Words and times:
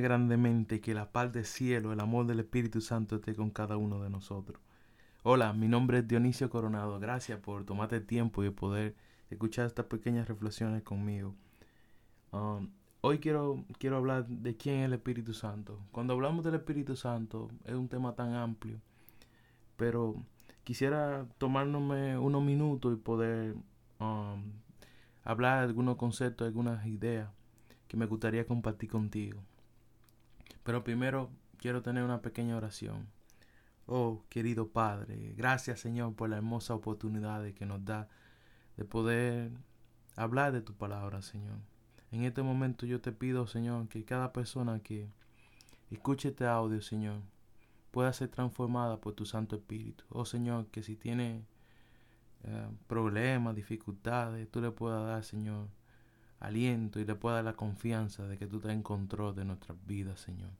grandemente, 0.00 0.80
que 0.80 0.92
la 0.92 1.12
paz 1.12 1.32
del 1.32 1.44
cielo, 1.44 1.92
el 1.92 2.00
amor 2.00 2.26
del 2.26 2.40
Espíritu 2.40 2.80
Santo 2.80 3.16
esté 3.16 3.34
con 3.34 3.50
cada 3.50 3.76
uno 3.76 4.02
de 4.02 4.10
nosotros. 4.10 4.60
Hola, 5.22 5.52
mi 5.52 5.68
nombre 5.68 5.98
es 5.98 6.08
Dionisio 6.08 6.50
Coronado. 6.50 6.98
Gracias 6.98 7.38
por 7.38 7.64
tomarte 7.64 8.00
tiempo 8.00 8.42
y 8.42 8.50
poder 8.50 8.96
escuchar 9.30 9.66
estas 9.66 9.86
pequeñas 9.86 10.26
reflexiones 10.26 10.82
conmigo. 10.82 11.36
Um, 12.32 12.70
hoy 13.02 13.20
quiero, 13.20 13.64
quiero 13.78 13.98
hablar 13.98 14.26
de 14.26 14.56
quién 14.56 14.80
es 14.80 14.86
el 14.86 14.94
Espíritu 14.94 15.32
Santo. 15.32 15.78
Cuando 15.92 16.14
hablamos 16.14 16.44
del 16.44 16.54
Espíritu 16.54 16.96
Santo 16.96 17.48
es 17.64 17.74
un 17.74 17.88
tema 17.88 18.16
tan 18.16 18.34
amplio, 18.34 18.80
pero 19.76 20.16
quisiera 20.64 21.24
tomarme 21.38 22.18
unos 22.18 22.42
minutos 22.42 22.94
y 22.94 22.96
poder 22.96 23.54
um, 24.00 24.42
hablar 25.22 25.60
de 25.60 25.66
algunos 25.66 25.96
conceptos, 25.96 26.48
algunas 26.48 26.84
ideas 26.84 27.30
que 27.86 27.96
me 27.96 28.06
gustaría 28.06 28.44
compartir 28.44 28.90
contigo. 28.90 29.38
Pero 30.62 30.84
primero 30.84 31.30
quiero 31.58 31.82
tener 31.82 32.04
una 32.04 32.22
pequeña 32.22 32.56
oración. 32.56 33.08
Oh, 33.86 34.24
querido 34.28 34.68
Padre, 34.68 35.34
gracias 35.36 35.80
Señor 35.80 36.14
por 36.14 36.30
la 36.30 36.36
hermosa 36.36 36.74
oportunidad 36.74 37.44
que 37.52 37.66
nos 37.66 37.84
da 37.84 38.08
de 38.76 38.84
poder 38.84 39.50
hablar 40.16 40.52
de 40.52 40.62
tu 40.62 40.74
palabra, 40.74 41.20
Señor. 41.20 41.58
En 42.10 42.24
este 42.24 42.42
momento 42.42 42.86
yo 42.86 43.00
te 43.00 43.12
pido, 43.12 43.46
Señor, 43.46 43.88
que 43.88 44.04
cada 44.04 44.32
persona 44.32 44.80
que 44.80 45.08
escuche 45.90 46.28
este 46.28 46.46
audio, 46.46 46.80
Señor, 46.80 47.20
pueda 47.90 48.12
ser 48.12 48.28
transformada 48.28 49.00
por 49.00 49.14
tu 49.14 49.26
Santo 49.26 49.56
Espíritu. 49.56 50.04
Oh 50.10 50.24
Señor, 50.24 50.66
que 50.68 50.82
si 50.82 50.96
tiene 50.96 51.44
eh, 52.44 52.68
problemas, 52.86 53.54
dificultades, 53.54 54.50
tú 54.50 54.60
le 54.60 54.70
puedas 54.70 55.06
dar, 55.06 55.24
Señor, 55.24 55.68
aliento 56.42 56.98
y 56.98 57.04
le 57.04 57.14
pueda 57.14 57.36
dar 57.36 57.44
la 57.44 57.52
confianza 57.54 58.26
de 58.26 58.36
que 58.36 58.46
tú 58.46 58.56
estás 58.56 58.72
en 58.72 58.82
control 58.82 59.34
de 59.34 59.44
nuestras 59.44 59.78
vidas, 59.86 60.20
Señor. 60.20 60.50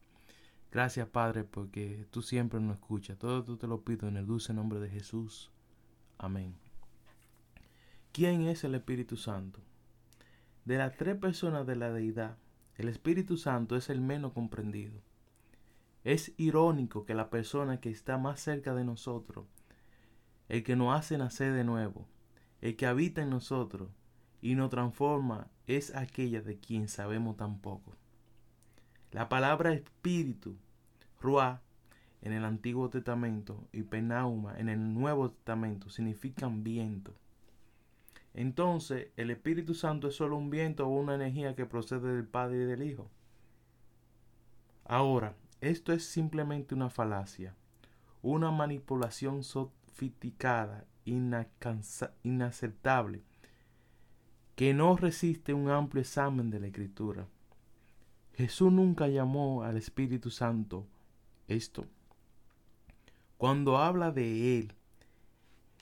Gracias, 0.70 1.08
Padre, 1.08 1.44
porque 1.44 2.06
tú 2.10 2.22
siempre 2.22 2.60
nos 2.60 2.76
escuchas. 2.76 3.18
Todo 3.18 3.40
esto 3.40 3.58
te 3.58 3.66
lo 3.66 3.82
pido 3.82 4.08
en 4.08 4.16
el 4.16 4.24
dulce 4.24 4.54
nombre 4.54 4.80
de 4.80 4.88
Jesús. 4.88 5.50
Amén. 6.18 6.54
¿Quién 8.12 8.42
es 8.42 8.64
el 8.64 8.74
Espíritu 8.74 9.16
Santo? 9.16 9.60
De 10.64 10.78
las 10.78 10.96
tres 10.96 11.16
personas 11.16 11.66
de 11.66 11.76
la 11.76 11.92
deidad, 11.92 12.38
el 12.76 12.88
Espíritu 12.88 13.36
Santo 13.36 13.76
es 13.76 13.90
el 13.90 14.00
menos 14.00 14.32
comprendido. 14.32 15.00
Es 16.04 16.32
irónico 16.36 17.04
que 17.04 17.14
la 17.14 17.28
persona 17.28 17.80
que 17.80 17.90
está 17.90 18.16
más 18.18 18.40
cerca 18.40 18.74
de 18.74 18.84
nosotros, 18.84 19.46
el 20.48 20.62
que 20.62 20.76
nos 20.76 20.96
hace 20.96 21.18
nacer 21.18 21.52
de 21.52 21.64
nuevo, 21.64 22.06
el 22.60 22.76
que 22.76 22.86
habita 22.86 23.22
en 23.22 23.30
nosotros, 23.30 23.90
y 24.42 24.56
nos 24.56 24.70
transforma 24.70 25.46
es 25.66 25.94
aquella 25.94 26.42
de 26.42 26.58
quien 26.58 26.88
sabemos 26.88 27.38
tan 27.38 27.60
poco. 27.60 27.94
La 29.12 29.28
palabra 29.28 29.72
espíritu, 29.72 30.56
ruah, 31.20 31.60
en 32.20 32.32
el 32.32 32.44
Antiguo 32.44 32.88
Testamento 32.88 33.66
y 33.72 33.82
penauma 33.82 34.58
en 34.58 34.68
el 34.68 34.94
Nuevo 34.94 35.30
Testamento 35.30 35.90
significan 35.90 36.62
viento. 36.62 37.14
Entonces, 38.34 39.08
¿el 39.16 39.30
Espíritu 39.30 39.74
Santo 39.74 40.08
es 40.08 40.14
solo 40.14 40.36
un 40.36 40.48
viento 40.48 40.86
o 40.86 40.90
una 40.90 41.16
energía 41.16 41.54
que 41.54 41.66
procede 41.66 42.14
del 42.14 42.26
Padre 42.26 42.62
y 42.62 42.66
del 42.66 42.82
Hijo? 42.82 43.10
Ahora, 44.84 45.34
esto 45.60 45.92
es 45.92 46.04
simplemente 46.04 46.74
una 46.74 46.90
falacia, 46.90 47.54
una 48.22 48.50
manipulación 48.50 49.42
sofisticada, 49.42 50.86
inaceptable 51.04 53.22
que 54.54 54.74
no 54.74 54.96
resiste 54.96 55.54
un 55.54 55.70
amplio 55.70 56.02
examen 56.02 56.50
de 56.50 56.60
la 56.60 56.66
Escritura. 56.66 57.26
Jesús 58.34 58.72
nunca 58.72 59.08
llamó 59.08 59.62
al 59.62 59.76
Espíritu 59.76 60.30
Santo 60.30 60.86
esto. 61.48 61.86
Cuando 63.36 63.78
habla 63.78 64.12
de 64.12 64.58
Él 64.58 64.74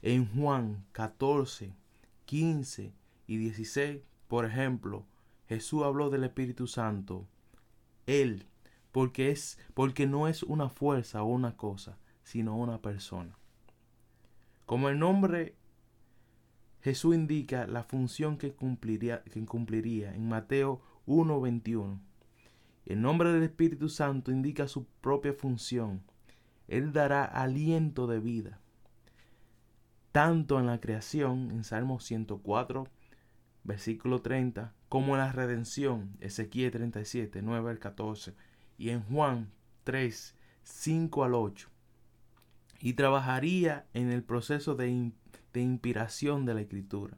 en 0.03 0.27
Juan 0.35 0.85
14, 0.93 1.75
15 2.25 2.93
y 3.27 3.37
16, 3.37 4.03
por 4.29 4.45
ejemplo, 4.45 5.05
Jesús 5.49 5.83
habló 5.83 6.11
del 6.11 6.25
Espíritu 6.25 6.67
Santo, 6.67 7.27
Él, 8.07 8.47
porque, 8.93 9.31
es, 9.31 9.59
porque 9.75 10.07
no 10.07 10.29
es 10.29 10.43
una 10.43 10.69
fuerza 10.69 11.23
o 11.23 11.27
una 11.27 11.57
cosa, 11.57 11.99
sino 12.23 12.57
una 12.57 12.81
persona. 12.81 13.37
Como 14.65 14.89
el 14.89 14.99
nombre 14.99 15.57
Jesús 16.83 17.15
indica 17.15 17.67
la 17.67 17.83
función 17.83 18.39
que 18.39 18.53
cumpliría, 18.53 19.23
que 19.25 19.45
cumpliría 19.45 20.15
en 20.15 20.29
Mateo 20.29 20.81
1.21. 21.07 22.01
El 22.87 23.03
nombre 23.03 23.33
del 23.33 23.43
Espíritu 23.43 23.89
Santo 23.89 24.33
indica 24.33 24.67
su 24.67 24.87
propia 25.01 25.33
función. 25.33 26.03
Él 26.69 26.93
dará 26.93 27.25
aliento 27.25 28.07
de 28.07 28.21
vida. 28.21 28.61
Tanto 30.13 30.59
en 30.59 30.67
la 30.67 30.81
creación, 30.81 31.51
en 31.51 31.65
Salmo 31.65 32.01
104, 32.01 32.89
versículo 33.63 34.23
30, 34.23 34.75
como 34.89 35.15
en 35.15 35.21
la 35.21 35.33
redención, 35.33 36.17
Ezequiel 36.21 36.73
37, 36.73 37.43
9 37.43 37.71
al 37.71 37.79
14, 37.79 38.35
y 38.79 38.91
en 38.91 39.03
Juan 39.03 39.53
3, 39.85 40.35
5 40.65 41.25
al 41.25 41.35
8. 41.35 41.69
Y 42.81 42.95
trabajaría 42.95 43.87
en 43.93 44.11
el 44.11 44.25
proceso 44.25 44.75
de 44.75 44.89
de 45.53 45.61
inspiración 45.61 46.45
de 46.45 46.55
la 46.55 46.61
escritura. 46.61 47.17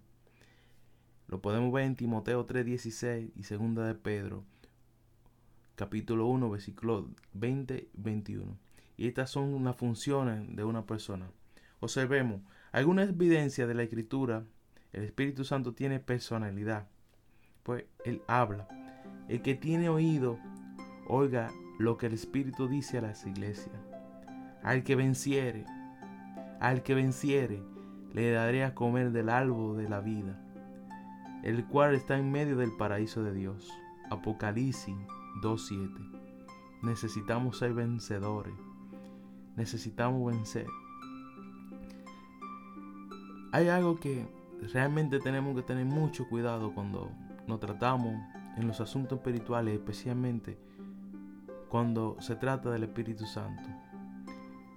Lo 1.28 1.40
podemos 1.40 1.72
ver 1.72 1.84
en 1.84 1.96
Timoteo 1.96 2.46
3:16 2.46 3.32
y 3.34 3.42
segunda 3.44 3.86
de 3.86 3.94
Pedro, 3.94 4.44
capítulo 5.76 6.26
1, 6.26 6.50
versículo 6.50 7.08
20-21. 7.34 8.56
Y 8.96 9.08
estas 9.08 9.30
son 9.30 9.64
las 9.64 9.76
funciones 9.76 10.54
de 10.54 10.64
una 10.64 10.86
persona. 10.86 11.30
Observemos, 11.80 12.42
alguna 12.70 13.02
evidencia 13.04 13.66
de 13.66 13.74
la 13.74 13.82
escritura, 13.82 14.44
el 14.92 15.04
Espíritu 15.04 15.44
Santo 15.44 15.74
tiene 15.74 16.00
personalidad, 16.00 16.88
pues 17.62 17.86
Él 18.04 18.22
habla. 18.28 18.68
El 19.28 19.42
que 19.42 19.54
tiene 19.54 19.88
oído, 19.88 20.38
oiga 21.08 21.50
lo 21.78 21.96
que 21.96 22.06
el 22.06 22.12
Espíritu 22.12 22.68
dice 22.68 22.98
a 22.98 23.02
las 23.02 23.26
iglesias. 23.26 23.74
Al 24.62 24.84
que 24.84 24.94
venciere, 24.94 25.64
al 26.60 26.82
que 26.82 26.94
venciere, 26.94 27.62
le 28.12 28.30
daré 28.30 28.64
a 28.64 28.74
comer 28.74 29.12
del 29.12 29.28
árbol 29.28 29.76
de 29.76 29.88
la 29.88 30.00
vida, 30.00 30.38
el 31.42 31.64
cual 31.66 31.94
está 31.94 32.18
en 32.18 32.30
medio 32.30 32.56
del 32.56 32.72
paraíso 32.72 33.22
de 33.22 33.32
Dios. 33.32 33.70
Apocalipsis 34.10 34.94
2.7. 35.42 36.22
Necesitamos 36.82 37.58
ser 37.58 37.72
vencedores. 37.72 38.54
Necesitamos 39.56 40.32
vencer. 40.32 40.66
Hay 43.52 43.68
algo 43.68 43.98
que 43.98 44.26
realmente 44.72 45.18
tenemos 45.18 45.54
que 45.54 45.62
tener 45.62 45.84
mucho 45.84 46.28
cuidado 46.28 46.72
cuando 46.74 47.10
nos 47.46 47.60
tratamos 47.60 48.14
en 48.56 48.66
los 48.66 48.80
asuntos 48.80 49.18
espirituales, 49.18 49.74
especialmente 49.74 50.58
cuando 51.68 52.16
se 52.20 52.36
trata 52.36 52.70
del 52.70 52.84
Espíritu 52.84 53.24
Santo. 53.24 53.68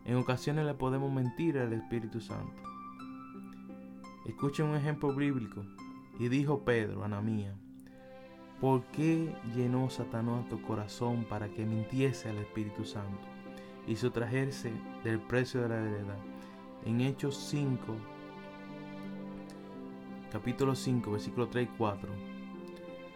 En 0.06 0.16
ocasiones 0.16 0.66
le 0.66 0.74
podemos 0.74 1.12
mentir 1.12 1.58
al 1.58 1.74
Espíritu 1.74 2.22
Santo. 2.22 2.75
Escuchen 4.26 4.68
un 4.68 4.76
ejemplo 4.76 5.14
bíblico. 5.14 5.64
Y 6.18 6.30
dijo 6.30 6.64
Pedro, 6.64 7.04
Anamía, 7.04 7.54
¿por 8.60 8.84
qué 8.86 9.36
llenó 9.56 9.90
Satanás 9.90 10.48
tu 10.50 10.62
corazón 10.62 11.26
para 11.26 11.50
que 11.50 11.66
mintiese 11.66 12.30
al 12.30 12.38
Espíritu 12.38 12.86
Santo 12.86 13.28
y 13.86 13.96
sustrajerse 13.98 14.72
del 15.04 15.20
precio 15.20 15.62
de 15.62 15.70
la 15.70 15.78
heredad? 15.78 16.18
En 16.86 17.02
Hechos 17.02 17.36
5, 17.50 17.84
capítulo 20.32 20.74
5, 20.74 21.12
versículo 21.12 21.48
3 21.50 21.68
y 21.68 21.78
4. 21.78 22.10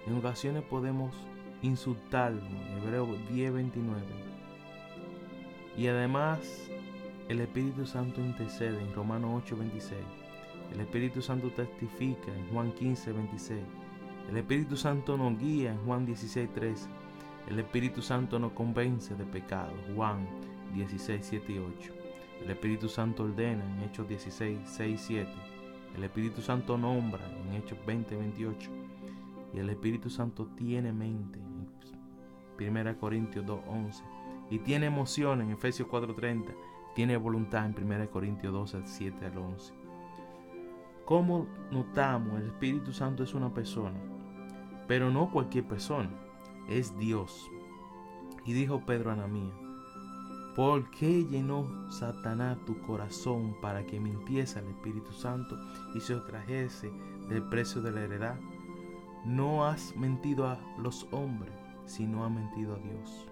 En 0.07 0.17
ocasiones 0.17 0.63
podemos 0.63 1.15
insultarlo, 1.61 2.41
Hebreo 2.77 3.07
10, 3.31 3.53
29. 3.53 4.01
Y 5.77 5.88
además 5.88 6.69
el 7.29 7.39
Espíritu 7.39 7.85
Santo 7.85 8.21
intercede 8.21 8.81
en 8.81 8.94
Romanos 8.94 9.41
8, 9.45 9.56
26. 9.57 10.00
El 10.71 10.81
Espíritu 10.81 11.21
Santo 11.21 11.50
testifica 11.51 12.33
en 12.33 12.48
Juan 12.50 12.71
15, 12.74 13.12
26. 13.12 13.60
El 14.30 14.38
Espíritu 14.38 14.77
Santo 14.77 15.18
nos 15.18 15.38
guía 15.39 15.71
en 15.71 15.77
Juan 15.86 16.06
16, 16.06 16.54
13. 16.54 16.89
El 17.48 17.60
Espíritu 17.60 18.01
Santo 18.01 18.38
nos 18.38 18.51
convence 18.51 19.16
de 19.16 19.25
pecado. 19.25 19.74
Juan 19.95 20.27
16, 20.74 21.25
7 21.25 21.54
y 21.54 21.57
8. 21.57 21.94
El 22.44 22.51
Espíritu 22.51 22.88
Santo 22.88 23.24
ordena 23.24 23.63
en 23.66 23.83
Hechos 23.83 24.07
16, 24.07 24.60
6 24.63 24.94
y 24.94 24.98
7. 24.98 25.31
El 25.95 26.04
Espíritu 26.04 26.42
Santo 26.42 26.77
nombra 26.77 27.25
en 27.42 27.56
Hechos 27.56 27.80
20, 27.86 28.16
28. 28.16 28.71
Y 29.54 29.60
el 29.60 29.69
Espíritu 29.69 30.10
Santo 30.10 30.48
tiene 30.56 30.94
mente 30.94 31.39
en 31.39 32.77
1 32.77 33.00
Corintios 33.00 33.45
2, 33.45 33.60
11. 33.68 34.04
Y 34.51 34.60
tiene 34.60 34.86
emoción 34.86 35.42
en 35.42 35.51
Efesios 35.51 35.88
4, 35.88 36.13
30. 36.13 36.54
Tiene 36.94 37.18
voluntad 37.18 37.66
en 37.66 37.83
1 37.83 38.10
Corintios 38.12 38.54
12, 38.54 38.81
7 38.86 39.25
al 39.25 39.38
11. 39.38 39.74
Como 41.09 41.47
notamos, 41.71 42.39
el 42.39 42.50
Espíritu 42.50 42.94
Santo 42.94 43.23
es 43.23 43.33
una 43.33 43.51
persona, 43.51 44.00
pero 44.88 45.09
no 45.09 45.31
cualquier 45.31 45.67
persona, 45.67 46.11
es 46.67 46.95
Dios. 47.00 47.50
Y 48.45 48.53
dijo 48.53 48.85
Pedro 48.85 49.09
a 49.09 49.13
Anamía, 49.13 49.51
¿por 50.56 50.88
qué 50.91 51.25
llenó 51.25 51.89
Satanás 51.89 52.59
tu 52.67 52.79
corazón 52.81 53.56
para 53.59 53.88
que 53.88 54.00
mintiese 54.00 54.59
al 54.59 54.67
Espíritu 54.67 55.11
Santo 55.11 55.57
y 55.95 56.00
se 56.00 56.15
trajese 56.17 56.91
del 57.27 57.41
precio 57.50 57.81
de 57.81 57.91
la 57.91 58.01
heredad? 58.01 58.39
No 59.25 59.65
has 59.65 59.95
mentido 59.95 60.47
a 60.47 60.59
los 60.77 61.07
hombres, 61.09 61.56
sino 61.88 62.23
has 62.23 62.31
mentido 62.31 62.75
a 62.75 62.77
Dios. 62.77 63.27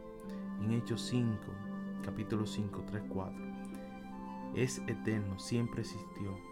En 0.63 0.71
Hechos 0.71 1.03
5, 1.03 1.37
capítulo 2.03 2.47
5, 2.47 2.85
3, 2.87 3.03
4. 3.07 3.33
Es 4.55 4.79
eterno, 4.87 5.37
siempre 5.37 5.81
existió. 5.81 6.46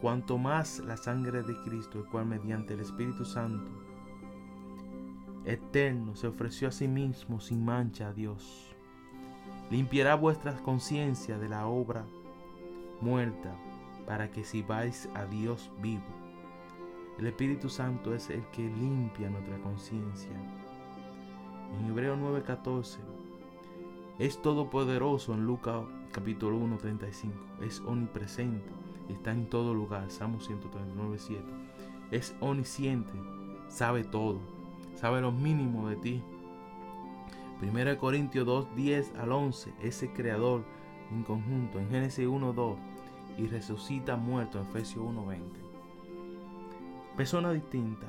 Cuanto 0.00 0.38
más 0.38 0.78
la 0.80 0.96
sangre 0.96 1.42
de 1.42 1.54
Cristo, 1.62 1.98
el 1.98 2.06
cual 2.06 2.26
mediante 2.26 2.74
el 2.74 2.80
Espíritu 2.80 3.24
Santo 3.24 3.70
eterno 5.44 6.14
se 6.14 6.26
ofreció 6.26 6.68
a 6.68 6.72
sí 6.72 6.88
mismo 6.88 7.40
sin 7.40 7.64
mancha 7.64 8.08
a 8.08 8.12
Dios, 8.12 8.74
limpiará 9.70 10.14
vuestra 10.14 10.56
conciencia 10.58 11.38
de 11.38 11.48
la 11.48 11.66
obra 11.66 12.04
muerta 13.00 13.54
para 14.06 14.30
que 14.30 14.44
sirváis 14.44 15.08
a 15.14 15.26
Dios 15.26 15.70
vivo. 15.82 16.02
El 17.18 17.26
Espíritu 17.26 17.68
Santo 17.68 18.14
es 18.14 18.30
el 18.30 18.42
que 18.46 18.62
limpia 18.62 19.28
nuestra 19.28 19.58
conciencia. 19.58 20.32
En 21.78 21.86
Hebreo 21.86 22.16
9:14 22.16 22.98
es 24.18 24.40
todopoderoso 24.40 25.34
en 25.34 25.44
Lucas 25.44 25.84
capítulo 26.12 26.56
1, 26.56 26.78
35. 26.78 27.34
Es 27.62 27.80
omnipresente, 27.80 28.70
está 29.12 29.32
en 29.32 29.46
todo 29.46 29.74
lugar. 29.74 30.10
Salmo 30.10 30.40
139, 30.40 31.18
7. 31.18 31.42
Es 32.10 32.34
omnisciente, 32.40 33.12
sabe 33.68 34.04
todo, 34.04 34.40
sabe 34.96 35.20
lo 35.20 35.32
mínimo 35.32 35.88
de 35.88 35.96
ti. 35.96 36.22
1 37.62 37.98
Corintios 37.98 38.46
2, 38.46 38.74
10 38.74 39.14
al 39.16 39.32
11. 39.32 39.74
Ese 39.82 40.10
creador 40.12 40.64
en 41.10 41.22
conjunto. 41.24 41.78
En 41.78 41.90
Génesis 41.90 42.26
1, 42.26 42.52
2. 42.52 42.76
Y 43.38 43.46
resucita 43.46 44.16
muerto 44.16 44.58
en 44.58 44.66
Efesios 44.66 45.04
1, 45.04 45.26
20. 45.26 45.60
Persona 47.16 47.52
distinta. 47.52 48.06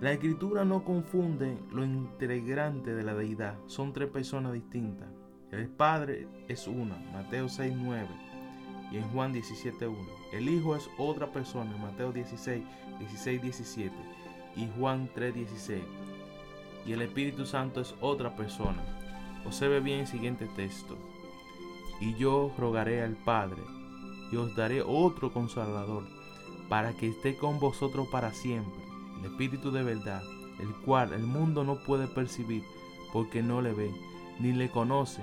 La 0.00 0.12
escritura 0.12 0.64
no 0.64 0.84
confunde 0.84 1.58
lo 1.72 1.84
integrante 1.84 2.94
de 2.94 3.02
la 3.02 3.14
deidad. 3.14 3.58
Son 3.66 3.92
tres 3.92 4.08
personas 4.08 4.52
distintas. 4.52 5.08
El 5.50 5.66
Padre 5.68 6.28
es 6.46 6.68
una, 6.68 6.96
Mateo 7.12 7.46
6.9 7.46 8.27
y 8.90 8.96
en 8.96 9.08
Juan 9.10 9.34
17.1. 9.34 9.94
El 10.32 10.48
Hijo 10.48 10.76
es 10.76 10.88
otra 10.98 11.30
persona, 11.32 11.76
Mateo 11.76 12.12
16, 12.12 12.62
16, 12.98 13.42
17 13.42 13.94
y 14.56 14.68
Juan 14.78 15.08
3.16. 15.14 15.80
Y 16.86 16.92
el 16.92 17.02
Espíritu 17.02 17.44
Santo 17.44 17.80
es 17.80 17.94
otra 18.00 18.34
persona. 18.34 18.82
Observe 19.44 19.80
bien 19.80 20.00
el 20.00 20.06
siguiente 20.06 20.46
texto. 20.56 20.96
Y 22.00 22.14
yo 22.14 22.52
rogaré 22.58 23.02
al 23.02 23.16
Padre 23.16 23.62
y 24.30 24.36
os 24.36 24.54
daré 24.56 24.82
otro 24.82 25.32
consolador 25.32 26.04
para 26.68 26.92
que 26.92 27.08
esté 27.08 27.36
con 27.36 27.58
vosotros 27.58 28.08
para 28.08 28.32
siempre 28.32 28.88
el 29.18 29.26
Espíritu 29.26 29.70
de 29.70 29.82
verdad, 29.82 30.22
el 30.60 30.72
cual 30.84 31.12
el 31.12 31.24
mundo 31.24 31.64
no 31.64 31.78
puede 31.80 32.06
percibir 32.06 32.62
porque 33.12 33.42
no 33.42 33.60
le 33.60 33.72
ve, 33.72 33.92
ni 34.38 34.52
le 34.52 34.70
conoce, 34.70 35.22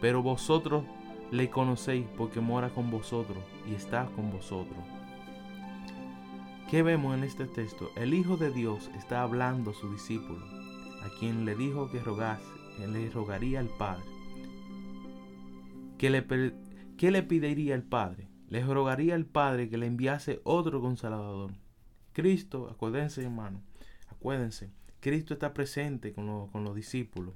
pero 0.00 0.22
vosotros 0.22 0.84
le 1.30 1.50
conocéis 1.50 2.06
porque 2.16 2.40
mora 2.40 2.70
con 2.70 2.90
vosotros 2.90 3.42
y 3.68 3.74
está 3.74 4.06
con 4.14 4.30
vosotros. 4.30 4.78
¿Qué 6.70 6.82
vemos 6.82 7.14
en 7.16 7.24
este 7.24 7.46
texto? 7.46 7.90
El 7.96 8.14
Hijo 8.14 8.36
de 8.36 8.50
Dios 8.50 8.90
está 8.96 9.22
hablando 9.22 9.70
a 9.70 9.74
su 9.74 9.92
discípulo, 9.92 10.44
a 11.02 11.08
quien 11.18 11.44
le 11.44 11.54
dijo 11.54 11.90
que 11.90 12.00
rogase, 12.00 12.44
que 12.76 12.86
le 12.86 13.10
rogaría 13.10 13.60
al 13.60 13.68
Padre. 13.68 14.04
¿Qué 15.98 16.10
le, 16.10 16.24
¿Qué 16.96 17.10
le 17.10 17.22
pediría 17.22 17.74
al 17.74 17.82
Padre? 17.82 18.28
Le 18.48 18.64
rogaría 18.64 19.14
al 19.14 19.26
Padre 19.26 19.68
que 19.68 19.78
le 19.78 19.86
enviase 19.86 20.40
otro 20.44 20.80
consolador, 20.80 21.52
Cristo, 22.14 22.68
acuérdense 22.70 23.24
hermano, 23.24 23.60
acuérdense, 24.08 24.70
Cristo 25.00 25.34
está 25.34 25.52
presente 25.52 26.12
con, 26.12 26.48
con 26.48 26.62
los 26.62 26.74
discípulos. 26.74 27.34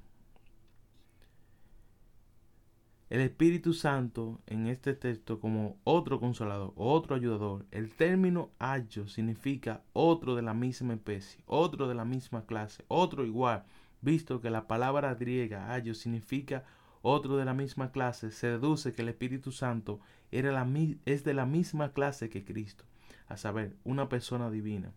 El 3.10 3.20
Espíritu 3.22 3.72
Santo 3.72 4.40
en 4.46 4.66
este 4.66 4.92
texto 4.92 5.40
como 5.40 5.78
otro 5.84 6.20
consolador, 6.20 6.72
otro 6.76 7.16
ayudador. 7.16 7.64
El 7.70 7.90
término 7.94 8.50
ayo 8.58 9.08
significa 9.08 9.82
otro 9.94 10.36
de 10.36 10.42
la 10.42 10.52
misma 10.52 10.94
especie, 10.94 11.40
otro 11.46 11.88
de 11.88 11.94
la 11.94 12.04
misma 12.04 12.44
clase, 12.44 12.84
otro 12.88 13.24
igual, 13.24 13.64
visto 14.02 14.42
que 14.42 14.50
la 14.50 14.66
palabra 14.66 15.14
griega 15.14 15.72
ayo 15.72 15.94
significa 15.94 16.64
otro 17.00 17.38
de 17.38 17.46
la 17.46 17.54
misma 17.54 17.92
clase, 17.92 18.30
se 18.30 18.48
deduce 18.48 18.92
que 18.92 19.02
el 19.02 19.08
Espíritu 19.08 19.52
Santo 19.52 20.00
era 20.30 20.66
es 21.06 21.24
de 21.24 21.32
la 21.32 21.46
misma 21.46 21.92
clase 21.92 22.28
que 22.28 22.44
Cristo 22.44 22.84
a 23.28 23.36
saber, 23.36 23.76
una 23.84 24.08
persona 24.08 24.50
divina. 24.50 24.92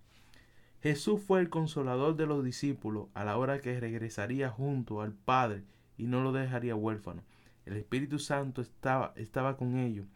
Jesús 0.81 1.21
fue 1.21 1.41
el 1.41 1.49
consolador 1.49 2.15
de 2.15 2.25
los 2.25 2.43
discípulos 2.43 3.07
a 3.13 3.23
la 3.23 3.37
hora 3.37 3.59
que 3.59 3.79
regresaría 3.79 4.49
junto 4.49 5.01
al 5.01 5.13
Padre 5.13 5.63
y 5.97 6.07
no 6.07 6.21
lo 6.23 6.31
dejaría 6.31 6.75
huérfano. 6.75 7.23
El 7.65 7.77
Espíritu 7.77 8.19
Santo 8.19 8.61
estaba, 8.61 9.13
estaba 9.15 9.57
con 9.57 9.77
ellos, 9.77 10.07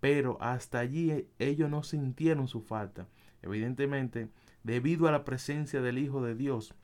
pero 0.00 0.38
hasta 0.40 0.78
allí 0.78 1.26
ellos 1.38 1.70
no 1.70 1.82
sintieron 1.82 2.48
su 2.48 2.60
falta. 2.60 3.06
Evidentemente, 3.42 4.28
debido 4.62 5.08
a 5.08 5.12
la 5.12 5.24
presencia 5.24 5.82
del 5.82 5.98
Hijo 5.98 6.22
de 6.22 6.34
Dios, 6.34 6.74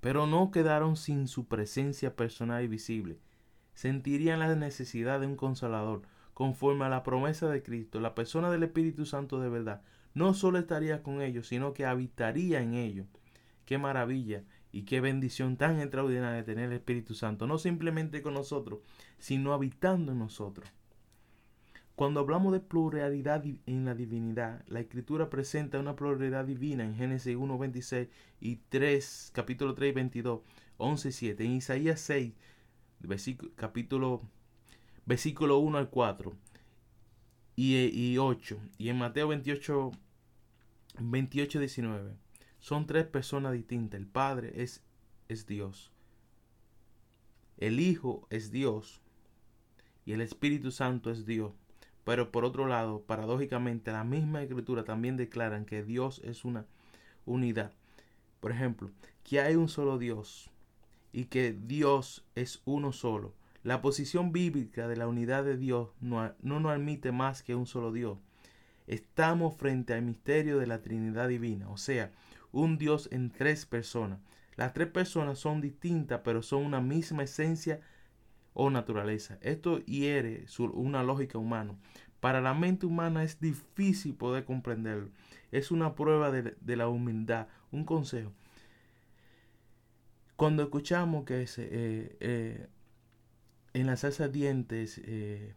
pero 0.00 0.26
no 0.26 0.50
quedaron 0.50 0.96
sin 0.96 1.28
su 1.28 1.46
presencia 1.46 2.14
personal 2.14 2.64
y 2.64 2.68
visible. 2.68 3.18
Sentirían 3.74 4.40
la 4.40 4.54
necesidad 4.54 5.20
de 5.20 5.26
un 5.26 5.36
consolador, 5.36 6.02
conforme 6.34 6.84
a 6.84 6.88
la 6.88 7.02
promesa 7.02 7.48
de 7.48 7.62
Cristo, 7.62 8.00
la 8.00 8.14
persona 8.14 8.50
del 8.50 8.62
Espíritu 8.62 9.06
Santo 9.06 9.40
de 9.40 9.48
verdad, 9.48 9.82
no 10.14 10.34
solo 10.34 10.58
estaría 10.58 11.02
con 11.02 11.20
ellos, 11.20 11.48
sino 11.48 11.74
que 11.74 11.84
habitaría 11.84 12.60
en 12.60 12.74
ellos. 12.74 13.06
Qué 13.64 13.76
maravilla 13.76 14.44
y 14.78 14.82
qué 14.82 15.00
bendición 15.00 15.56
tan 15.56 15.80
extraordinaria 15.80 16.44
tener 16.44 16.66
el 16.66 16.76
Espíritu 16.76 17.12
Santo, 17.12 17.48
no 17.48 17.58
simplemente 17.58 18.22
con 18.22 18.34
nosotros, 18.34 18.78
sino 19.18 19.52
habitando 19.52 20.12
en 20.12 20.20
nosotros. 20.20 20.68
Cuando 21.96 22.20
hablamos 22.20 22.52
de 22.52 22.60
pluralidad 22.60 23.44
en 23.66 23.84
la 23.84 23.96
divinidad, 23.96 24.64
la 24.68 24.78
Escritura 24.78 25.30
presenta 25.30 25.80
una 25.80 25.96
pluralidad 25.96 26.44
divina 26.44 26.84
en 26.84 26.94
Génesis 26.94 27.34
1, 27.34 27.58
26 27.58 28.08
y 28.40 28.56
3, 28.68 29.32
capítulo 29.34 29.74
3, 29.74 29.92
22, 29.96 30.42
11 30.76 31.08
y 31.08 31.12
7. 31.12 31.44
En 31.44 31.50
Isaías 31.54 32.00
6, 32.00 32.32
versículo, 33.00 33.50
capítulo 33.56 34.22
versículo 35.06 35.58
1 35.58 35.76
al 35.76 35.90
4 35.90 36.36
y, 37.56 37.74
y 37.74 38.16
8. 38.16 38.58
Y 38.78 38.90
en 38.90 38.98
Mateo 38.98 39.26
28, 39.26 39.90
28, 41.00 41.58
19. 41.58 42.27
Son 42.68 42.86
tres 42.86 43.06
personas 43.06 43.54
distintas. 43.54 43.98
El 43.98 44.06
Padre 44.06 44.52
es, 44.62 44.82
es 45.28 45.46
Dios. 45.46 45.90
El 47.56 47.80
Hijo 47.80 48.26
es 48.28 48.50
Dios. 48.50 49.00
Y 50.04 50.12
el 50.12 50.20
Espíritu 50.20 50.70
Santo 50.70 51.10
es 51.10 51.24
Dios. 51.24 51.54
Pero 52.04 52.30
por 52.30 52.44
otro 52.44 52.66
lado, 52.66 53.00
paradójicamente, 53.00 53.90
la 53.90 54.04
misma 54.04 54.42
escritura 54.42 54.84
también 54.84 55.16
declaran 55.16 55.64
que 55.64 55.82
Dios 55.82 56.20
es 56.22 56.44
una 56.44 56.66
unidad. 57.24 57.72
Por 58.38 58.52
ejemplo, 58.52 58.90
que 59.24 59.40
hay 59.40 59.56
un 59.56 59.70
solo 59.70 59.96
Dios 59.96 60.50
y 61.10 61.24
que 61.24 61.54
Dios 61.54 62.22
es 62.34 62.60
uno 62.66 62.92
solo. 62.92 63.32
La 63.62 63.80
posición 63.80 64.30
bíblica 64.30 64.88
de 64.88 64.96
la 64.96 65.08
unidad 65.08 65.42
de 65.42 65.56
Dios 65.56 65.88
no, 66.02 66.34
no 66.42 66.60
nos 66.60 66.72
admite 66.72 67.12
más 67.12 67.42
que 67.42 67.54
un 67.54 67.64
solo 67.64 67.92
Dios. 67.92 68.18
Estamos 68.86 69.56
frente 69.56 69.94
al 69.94 70.02
misterio 70.02 70.58
de 70.58 70.66
la 70.66 70.82
Trinidad 70.82 71.28
Divina, 71.28 71.70
o 71.70 71.78
sea, 71.78 72.12
un 72.52 72.78
Dios 72.78 73.08
en 73.12 73.30
tres 73.30 73.66
personas. 73.66 74.20
Las 74.56 74.72
tres 74.72 74.88
personas 74.88 75.38
son 75.38 75.60
distintas, 75.60 76.20
pero 76.24 76.42
son 76.42 76.64
una 76.64 76.80
misma 76.80 77.22
esencia 77.22 77.80
o 78.54 78.70
naturaleza. 78.70 79.38
Esto 79.40 79.78
hiere 79.84 80.46
una 80.74 81.02
lógica 81.02 81.38
humana. 81.38 81.76
Para 82.20 82.40
la 82.40 82.54
mente 82.54 82.84
humana 82.84 83.22
es 83.22 83.40
difícil 83.40 84.14
poder 84.14 84.44
comprenderlo. 84.44 85.10
Es 85.52 85.70
una 85.70 85.94
prueba 85.94 86.32
de, 86.32 86.76
la 86.76 86.88
humildad, 86.88 87.46
un 87.70 87.84
consejo. 87.84 88.32
Cuando 90.34 90.64
escuchamos 90.64 91.24
que 91.24 91.46
se, 91.46 91.68
eh, 91.70 92.16
eh, 92.20 92.66
en 93.74 93.86
la 93.86 93.96
salsa 93.96 94.28
dientes 94.28 95.00
eh, 95.04 95.54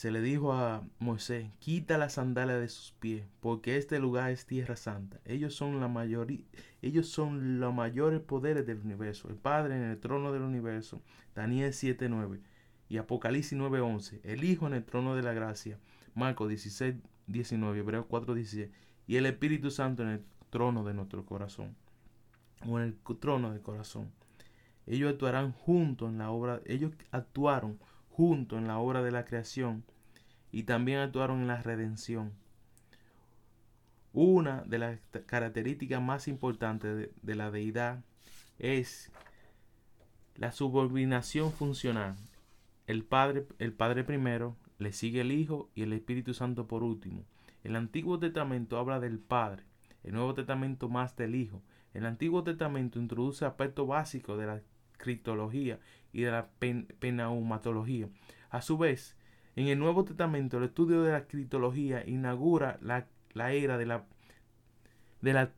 se 0.00 0.10
le 0.10 0.22
dijo 0.22 0.54
a 0.54 0.82
Moisés, 0.98 1.50
quita 1.58 1.98
la 1.98 2.08
sandalia 2.08 2.56
de 2.56 2.70
sus 2.70 2.92
pies, 2.92 3.26
porque 3.40 3.76
este 3.76 3.98
lugar 3.98 4.30
es 4.30 4.46
tierra 4.46 4.74
santa. 4.74 5.20
Ellos 5.26 5.54
son 5.54 5.78
la 5.78 5.88
mayoría, 5.88 6.46
ellos 6.80 7.06
son 7.06 7.60
los 7.60 7.74
mayores 7.74 8.20
poderes 8.20 8.64
del 8.66 8.78
universo. 8.78 9.28
El 9.28 9.34
Padre 9.34 9.76
en 9.76 9.82
el 9.82 10.00
trono 10.00 10.32
del 10.32 10.40
universo, 10.40 11.02
Daniel 11.34 11.74
7:9 11.74 12.40
y 12.88 12.96
Apocalipsis 12.96 13.58
9:11. 13.58 14.22
El 14.24 14.42
Hijo 14.44 14.66
en 14.66 14.72
el 14.72 14.84
trono 14.84 15.16
de 15.16 15.22
la 15.22 15.34
gracia, 15.34 15.78
Marcos 16.14 16.48
16:19, 16.48 17.80
Hebreos 17.80 18.06
4:16 18.08 18.70
y 19.06 19.16
el 19.16 19.26
Espíritu 19.26 19.70
Santo 19.70 20.02
en 20.02 20.08
el 20.08 20.24
trono 20.48 20.82
de 20.82 20.94
nuestro 20.94 21.26
corazón 21.26 21.76
o 22.66 22.80
en 22.80 22.86
el 22.86 23.18
trono 23.18 23.50
del 23.50 23.60
corazón. 23.60 24.10
Ellos 24.86 25.12
actuarán 25.12 25.52
junto 25.52 26.08
en 26.08 26.16
la 26.16 26.30
obra, 26.30 26.62
ellos 26.64 26.92
actuaron 27.10 27.78
junto 28.20 28.58
en 28.58 28.66
la 28.66 28.78
obra 28.78 29.02
de 29.02 29.12
la 29.12 29.24
creación 29.24 29.82
y 30.52 30.64
también 30.64 30.98
actuaron 30.98 31.40
en 31.40 31.46
la 31.46 31.62
redención. 31.62 32.34
Una 34.12 34.62
de 34.66 34.78
las 34.78 35.00
características 35.24 36.02
más 36.02 36.28
importantes 36.28 37.08
de, 37.22 37.34
la 37.34 37.50
deidad 37.50 38.04
es 38.58 39.10
la 40.34 40.52
subordinación 40.52 41.50
funcional. 41.50 42.14
El 42.86 43.04
Padre, 43.04 43.46
el 43.58 43.72
Padre 43.72 44.04
primero, 44.04 44.54
le 44.76 44.92
sigue 44.92 45.22
el 45.22 45.32
Hijo 45.32 45.70
y 45.74 45.80
el 45.84 45.94
Espíritu 45.94 46.34
Santo 46.34 46.66
por 46.66 46.82
último. 46.82 47.24
El 47.64 47.74
Antiguo 47.74 48.18
Testamento 48.18 48.76
habla 48.76 49.00
del 49.00 49.18
Padre, 49.18 49.62
el 50.04 50.12
Nuevo 50.12 50.34
Testamento 50.34 50.90
más 50.90 51.16
del 51.16 51.34
Hijo. 51.34 51.62
El 51.94 52.04
Antiguo 52.04 52.44
Testamento 52.44 52.98
introduce 52.98 53.46
aspectos 53.46 53.88
básicos 53.88 54.38
de 54.38 54.46
la 54.46 54.60
criptología 55.00 55.80
y 56.12 56.22
de 56.22 56.30
la 56.30 56.50
penaumatología. 56.98 58.08
A 58.50 58.62
su 58.62 58.78
vez, 58.78 59.16
en 59.56 59.68
el 59.68 59.78
Nuevo 59.78 60.04
Testamento, 60.04 60.58
el 60.58 60.64
estudio 60.64 61.02
de 61.02 61.12
la 61.12 61.26
criptología 61.26 62.06
inaugura 62.06 62.78
la, 62.82 63.06
era 63.52 63.78
de 63.78 63.86
la, 63.86 64.06
de 65.20 65.32
la 65.32 65.52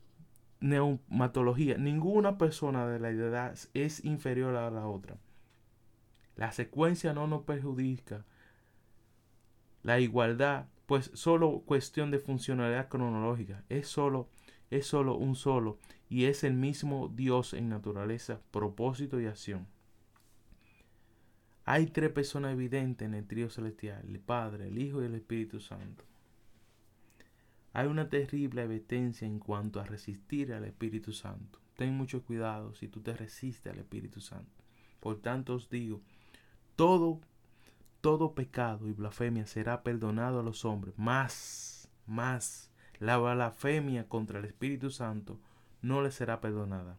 neumatología. 0.59 1.77
Ninguna 1.77 2.37
persona 2.37 2.87
de 2.87 2.99
la 2.99 3.09
edad 3.09 3.55
es 3.73 4.03
inferior 4.05 4.55
a 4.55 4.71
la 4.71 4.87
otra. 4.87 5.17
La 6.35 6.51
secuencia 6.51 7.13
no 7.13 7.27
nos 7.27 7.43
perjudica. 7.43 8.25
La 9.83 9.99
igualdad, 9.99 10.67
pues 10.85 11.11
solo 11.13 11.63
cuestión 11.65 12.09
de 12.09 12.19
funcionalidad 12.19 12.89
cronológica. 12.89 13.63
Es 13.69 13.87
solo, 13.87 14.29
es 14.71 14.87
solo 14.87 15.15
un 15.15 15.35
solo 15.35 15.79
y 16.13 16.25
es 16.25 16.43
el 16.43 16.53
mismo 16.53 17.11
Dios 17.11 17.55
en 17.55 17.69
naturaleza, 17.69 18.39
propósito 18.51 19.19
y 19.19 19.25
acción. 19.25 19.65
Hay 21.65 21.87
tres 21.87 22.11
personas 22.11 22.53
evidentes 22.53 23.07
en 23.07 23.15
el 23.15 23.25
trío 23.25 23.49
celestial, 23.49 24.05
el 24.07 24.19
Padre, 24.19 24.67
el 24.67 24.77
Hijo 24.77 25.01
y 25.01 25.05
el 25.05 25.15
Espíritu 25.15 25.59
Santo. 25.59 26.03
Hay 27.73 27.87
una 27.87 28.09
terrible 28.09 28.61
advertencia 28.61 29.25
en 29.25 29.39
cuanto 29.39 29.79
a 29.79 29.85
resistir 29.85 30.53
al 30.53 30.65
Espíritu 30.65 31.13
Santo. 31.13 31.57
Ten 31.75 31.97
mucho 31.97 32.21
cuidado 32.21 32.75
si 32.75 32.87
tú 32.87 33.01
te 33.01 33.13
resistes 33.17 33.73
al 33.73 33.79
Espíritu 33.79 34.21
Santo. 34.21 34.61
Por 34.99 35.19
tanto 35.19 35.55
os 35.55 35.67
digo, 35.67 35.99
todo, 36.75 37.21
todo 38.01 38.35
pecado 38.35 38.87
y 38.87 38.91
blasfemia 38.93 39.47
será 39.47 39.81
perdonado 39.81 40.41
a 40.41 40.43
los 40.43 40.63
hombres, 40.63 40.93
más, 40.95 41.89
más, 42.05 42.69
la 42.99 43.17
blasfemia 43.17 44.07
contra 44.07 44.37
el 44.37 44.45
Espíritu 44.45 44.91
Santo 44.91 45.39
no 45.83 46.01
le 46.01 46.09
será 46.09 46.41
perdonada. 46.41 46.97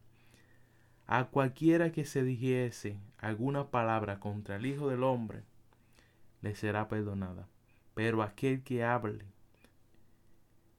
A 1.06 1.24
cualquiera 1.24 1.90
que 1.90 2.04
se 2.04 2.22
dijese 2.22 3.00
alguna 3.18 3.70
palabra 3.70 4.20
contra 4.20 4.56
el 4.56 4.66
Hijo 4.66 4.88
del 4.88 5.02
Hombre, 5.02 5.42
le 6.40 6.54
será 6.54 6.88
perdonada. 6.88 7.48
Pero 7.94 8.22
aquel 8.22 8.62
que 8.62 8.84
hable 8.84 9.24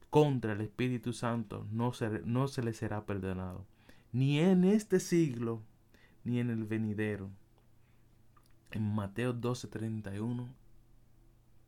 contra 0.09 0.53
el 0.53 0.61
Espíritu 0.61 1.11
Santo 1.11 1.67
no 1.71 1.91
se, 1.93 2.21
no 2.25 2.47
se 2.47 2.63
le 2.63 2.73
será 2.73 3.05
perdonado. 3.05 3.65
Ni 4.11 4.39
en 4.39 4.63
este 4.63 4.99
siglo, 4.99 5.61
ni 6.23 6.39
en 6.39 6.49
el 6.49 6.63
venidero. 6.63 7.29
En 8.71 8.93
Mateo 8.93 9.33
12, 9.33 9.67
31, 9.67 10.47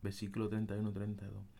versículo 0.02 0.50
31-32. 0.50 1.57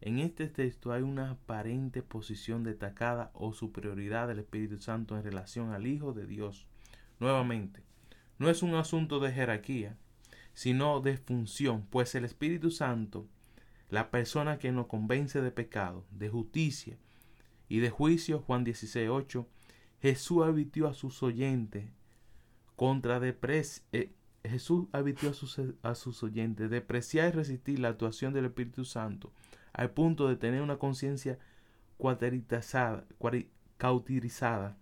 En 0.00 0.20
este 0.20 0.46
texto 0.48 0.92
hay 0.92 1.02
una 1.02 1.30
aparente 1.30 2.02
posición 2.02 2.62
destacada 2.62 3.30
o 3.34 3.52
superioridad 3.52 4.28
del 4.28 4.38
Espíritu 4.38 4.78
Santo 4.78 5.16
en 5.16 5.24
relación 5.24 5.72
al 5.72 5.86
Hijo 5.86 6.12
de 6.12 6.26
Dios. 6.26 6.68
Nuevamente, 7.18 7.82
no 8.38 8.48
es 8.48 8.62
un 8.62 8.74
asunto 8.74 9.18
de 9.18 9.32
jerarquía, 9.32 9.96
sino 10.54 11.00
de 11.00 11.16
función, 11.16 11.86
pues 11.90 12.14
el 12.14 12.24
Espíritu 12.24 12.70
Santo, 12.70 13.26
la 13.90 14.10
persona 14.10 14.58
que 14.58 14.70
nos 14.70 14.86
convence 14.86 15.40
de 15.40 15.50
pecado, 15.50 16.04
de 16.12 16.28
justicia 16.28 16.96
y 17.68 17.80
de 17.80 17.90
juicio, 17.90 18.40
Juan 18.40 18.62
16, 18.62 19.08
8, 19.08 19.48
Jesús 20.00 20.44
advirtió 20.44 20.86
a 20.86 20.94
sus 20.94 21.22
oyentes 21.24 21.90
contra 22.76 23.18
depres 23.18 23.84
eh, 23.90 24.12
Jesús 24.44 24.86
advirtió 24.92 25.30
a 25.30 25.34
sus, 25.34 25.60
a 25.82 25.94
sus 25.96 26.22
oyentes 26.22 26.70
depreciar 26.70 27.28
y 27.28 27.32
resistir 27.32 27.80
la 27.80 27.88
actuación 27.88 28.32
del 28.32 28.46
Espíritu 28.46 28.84
Santo 28.84 29.32
al 29.72 29.90
punto 29.90 30.28
de 30.28 30.36
tener 30.36 30.62
una 30.62 30.78
conciencia 30.78 31.38
cauterizada. 33.76 34.76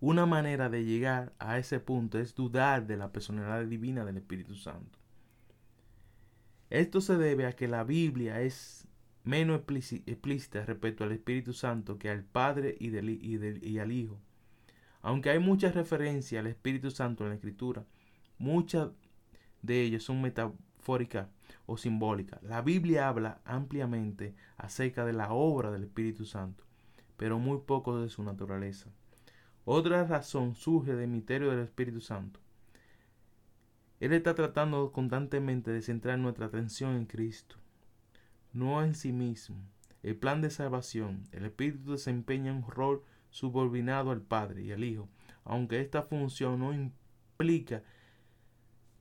Una 0.00 0.26
manera 0.26 0.68
de 0.68 0.84
llegar 0.84 1.32
a 1.38 1.58
ese 1.58 1.80
punto 1.80 2.18
es 2.18 2.34
dudar 2.34 2.86
de 2.86 2.96
la 2.96 3.10
personalidad 3.10 3.64
divina 3.66 4.04
del 4.04 4.18
Espíritu 4.18 4.54
Santo. 4.54 4.98
Esto 6.70 7.00
se 7.00 7.16
debe 7.16 7.46
a 7.46 7.52
que 7.54 7.66
la 7.66 7.82
Biblia 7.82 8.40
es 8.40 8.86
menos 9.24 9.60
explícita 9.60 10.64
respecto 10.64 11.04
al 11.04 11.12
Espíritu 11.12 11.52
Santo 11.52 11.98
que 11.98 12.10
al 12.10 12.24
Padre 12.24 12.76
y, 12.78 12.90
y 12.94 13.78
al 13.78 13.92
Hijo. 13.92 14.20
Aunque 15.02 15.30
hay 15.30 15.38
muchas 15.38 15.74
referencias 15.74 16.40
al 16.40 16.46
Espíritu 16.46 16.90
Santo 16.90 17.24
en 17.24 17.30
la 17.30 17.36
Escritura, 17.36 17.84
muchas 18.38 18.90
de 19.62 19.82
ellas 19.82 20.02
son 20.02 20.20
metafóricas 20.22 21.28
o 21.68 21.76
simbólica. 21.76 22.40
La 22.42 22.62
Biblia 22.62 23.08
habla 23.08 23.42
ampliamente 23.44 24.34
acerca 24.56 25.04
de 25.04 25.12
la 25.12 25.32
obra 25.32 25.70
del 25.70 25.84
Espíritu 25.84 26.24
Santo, 26.24 26.64
pero 27.18 27.38
muy 27.38 27.58
poco 27.58 28.00
de 28.00 28.08
su 28.08 28.22
naturaleza. 28.22 28.88
Otra 29.66 30.04
razón 30.04 30.54
surge 30.54 30.96
del 30.96 31.10
misterio 31.10 31.50
del 31.50 31.60
Espíritu 31.60 32.00
Santo. 32.00 32.40
Él 34.00 34.14
está 34.14 34.34
tratando 34.34 34.90
constantemente 34.92 35.70
de 35.70 35.82
centrar 35.82 36.18
nuestra 36.18 36.46
atención 36.46 36.96
en 36.96 37.04
Cristo, 37.04 37.56
no 38.54 38.82
en 38.82 38.94
sí 38.94 39.12
mismo. 39.12 39.58
El 40.02 40.16
plan 40.16 40.40
de 40.40 40.48
salvación, 40.48 41.28
el 41.32 41.44
Espíritu 41.44 41.92
desempeña 41.92 42.50
un 42.50 42.66
rol 42.66 43.02
subordinado 43.28 44.10
al 44.10 44.22
Padre 44.22 44.62
y 44.62 44.72
al 44.72 44.84
Hijo, 44.84 45.06
aunque 45.44 45.82
esta 45.82 46.00
función 46.00 46.60
no 46.60 46.72
implica 46.72 47.82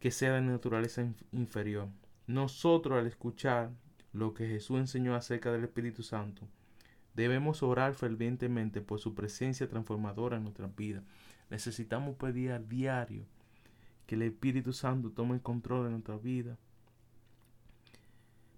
que 0.02 0.12
sea 0.12 0.34
de 0.34 0.42
naturaleza 0.42 1.08
inferior. 1.32 1.88
Nosotros 2.28 3.00
al 3.00 3.08
escuchar 3.08 3.72
lo 4.12 4.34
que 4.34 4.48
Jesús 4.48 4.80
enseñó 4.80 5.16
acerca 5.16 5.50
del 5.52 5.64
Espíritu 5.64 6.04
Santo, 6.04 6.46
debemos 7.14 7.64
orar 7.64 7.94
fervientemente 7.94 8.82
por 8.82 9.00
su 9.00 9.16
presencia 9.16 9.70
transformadora 9.70 10.36
en 10.36 10.44
nuestra 10.44 10.68
vida. 10.68 11.04
Necesitamos 11.50 12.18
pedir 12.18 12.52
a 12.52 12.60
diario 12.60 13.26
que 14.06 14.16
el 14.16 14.24
Espíritu 14.24 14.74
Santo 14.74 15.12
tome 15.12 15.36
el 15.36 15.42
control 15.42 15.86
de 15.86 15.92
nuestra 15.92 16.18
vida 16.18 16.58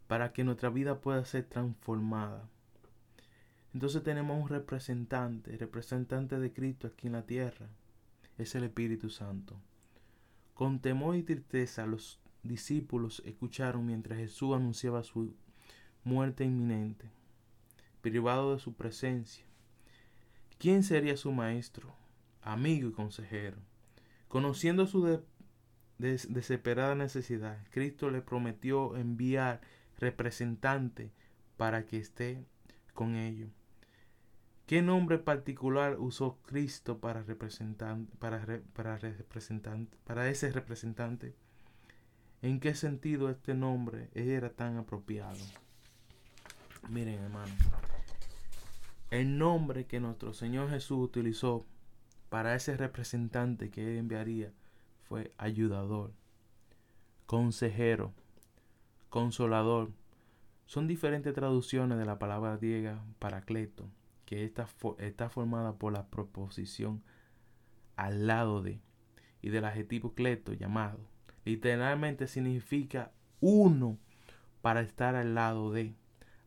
para 0.07 0.33
que 0.33 0.43
nuestra 0.43 0.71
vida 0.71 0.99
pueda 0.99 1.23
ser 1.23 1.43
transformada. 1.43 2.49
Entonces 3.75 4.01
tenemos 4.01 4.41
un 4.41 4.49
representante, 4.49 5.55
representante 5.57 6.39
de 6.39 6.51
Cristo 6.51 6.87
aquí 6.87 7.05
en 7.05 7.13
la 7.13 7.27
tierra. 7.27 7.67
Es 8.39 8.55
el 8.55 8.63
Espíritu 8.63 9.11
Santo. 9.11 9.55
Con 10.55 10.79
temor 10.79 11.15
y 11.15 11.21
tristeza 11.21 11.85
los 11.85 12.19
discípulos 12.43 13.21
escucharon 13.25 13.85
mientras 13.85 14.19
Jesús 14.19 14.55
anunciaba 14.55 15.03
su 15.03 15.35
muerte 16.03 16.43
inminente, 16.43 17.11
privado 18.01 18.53
de 18.53 18.59
su 18.59 18.73
presencia. 18.73 19.45
¿Quién 20.57 20.83
sería 20.83 21.17
su 21.17 21.31
maestro, 21.31 21.95
amigo 22.41 22.89
y 22.89 22.91
consejero? 22.91 23.57
Conociendo 24.27 24.87
su 24.87 25.21
desesperada 25.97 26.95
necesidad, 26.95 27.65
Cristo 27.71 28.09
le 28.11 28.21
prometió 28.21 28.95
enviar 28.95 29.61
representante 29.97 31.11
para 31.57 31.85
que 31.85 31.97
esté 31.97 32.45
con 32.93 33.15
ellos. 33.15 33.49
¿Qué 34.65 34.81
nombre 34.81 35.17
particular 35.17 35.97
usó 35.99 36.37
Cristo 36.43 36.99
para, 36.99 37.23
representante, 37.23 38.15
para, 38.19 38.61
para 38.73 40.29
ese 40.29 40.51
representante? 40.51 41.33
En 42.41 42.59
qué 42.59 42.73
sentido 42.73 43.29
este 43.29 43.53
nombre 43.53 44.09
era 44.13 44.49
tan 44.49 44.77
apropiado. 44.77 45.39
Miren, 46.89 47.19
hermano, 47.19 47.53
el 49.11 49.37
nombre 49.37 49.85
que 49.85 49.99
nuestro 49.99 50.33
Señor 50.33 50.69
Jesús 50.69 50.99
utilizó 50.99 51.65
para 52.29 52.55
ese 52.55 52.77
representante 52.77 53.69
que 53.69 53.91
él 53.91 53.97
enviaría 53.97 54.51
fue 55.03 55.33
ayudador, 55.37 56.13
consejero, 57.25 58.13
consolador. 59.09 59.91
Son 60.65 60.87
diferentes 60.87 61.33
traducciones 61.33 61.97
de 61.97 62.05
la 62.05 62.19
palabra 62.19 62.55
griega 62.57 63.03
paracleto, 63.17 63.89
que 64.25 64.45
está, 64.45 64.67
está 64.99 65.29
formada 65.29 65.73
por 65.73 65.91
la 65.91 66.07
proposición 66.07 67.03
al 67.95 68.27
lado 68.27 68.61
de 68.61 68.79
y 69.41 69.49
del 69.49 69.65
adjetivo 69.65 70.13
cleto 70.13 70.53
llamado 70.53 70.99
literalmente 71.49 72.27
significa 72.27 73.11
uno 73.39 73.97
para 74.61 74.81
estar 74.81 75.15
al 75.15 75.33
lado 75.33 75.71
de 75.71 75.95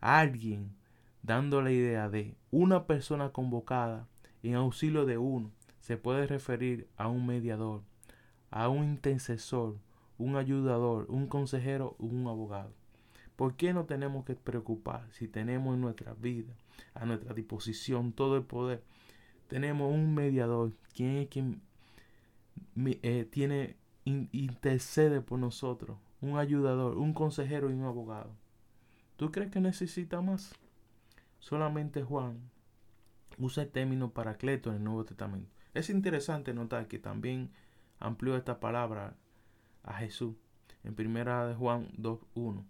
alguien, 0.00 0.76
dando 1.23 1.61
la 1.61 1.73
idea 1.73 2.09
de 2.09 2.37
una 2.50 2.87
persona 2.87 3.30
convocada 3.30 4.06
en 4.42 4.54
auxilio 4.54 5.04
de 5.04 5.18
uno, 5.18 5.50
se 5.80 5.97
puede 5.97 6.26
referir 6.26 6.87
a 6.97 7.09
un 7.09 7.26
mediador, 7.26 7.82
a 8.50 8.68
un 8.68 8.85
intercesor, 8.85 9.76
un 10.18 10.37
ayudador, 10.37 11.06
un 11.09 11.26
consejero 11.26 11.97
un 11.99 12.26
abogado. 12.28 12.73
¿Por 13.35 13.56
qué 13.56 13.73
no 13.73 13.87
tenemos 13.87 14.25
que 14.25 14.37
preocupar 14.37 15.09
si 15.11 15.26
tenemos 15.26 15.75
en 15.75 15.80
nuestra 15.80 16.14
vida, 16.14 16.52
a 16.94 17.06
nuestra 17.06 17.35
disposición, 17.35 18.12
todo 18.12 18.37
el 18.37 18.44
poder? 18.44 18.85
Tenemos 19.49 19.92
un 19.92 20.14
mediador, 20.14 20.73
quien 20.94 21.16
es 21.16 21.28
quien 21.28 21.61
eh, 22.76 23.26
tiene, 23.30 23.76
intercede 24.04 25.21
por 25.21 25.38
nosotros, 25.38 25.99
un 26.21 26.38
ayudador, 26.38 26.99
un 26.99 27.14
consejero 27.14 27.71
y 27.71 27.75
un 27.75 27.85
abogado. 27.85 28.30
¿Tú 29.16 29.30
crees 29.30 29.50
que 29.50 29.61
necesita 29.61 30.21
más? 30.21 30.54
Solamente 31.38 32.02
Juan 32.02 32.50
usa 33.38 33.64
el 33.64 33.71
término 33.71 34.11
paracleto 34.11 34.71
en 34.71 34.76
el 34.76 34.85
Nuevo 34.85 35.04
Testamento. 35.04 35.50
Es 35.75 35.90
interesante 35.90 36.54
notar 36.54 36.88
que 36.88 36.99
también 36.99 37.50
amplió 37.99 38.37
esta 38.37 38.61
palabra 38.61 39.16
a 39.82 39.94
Jesús 39.94 40.35
en 40.85 40.94
primera 40.94 41.47
de 41.47 41.54
Juan 41.54 41.88
2.1. 41.97 42.64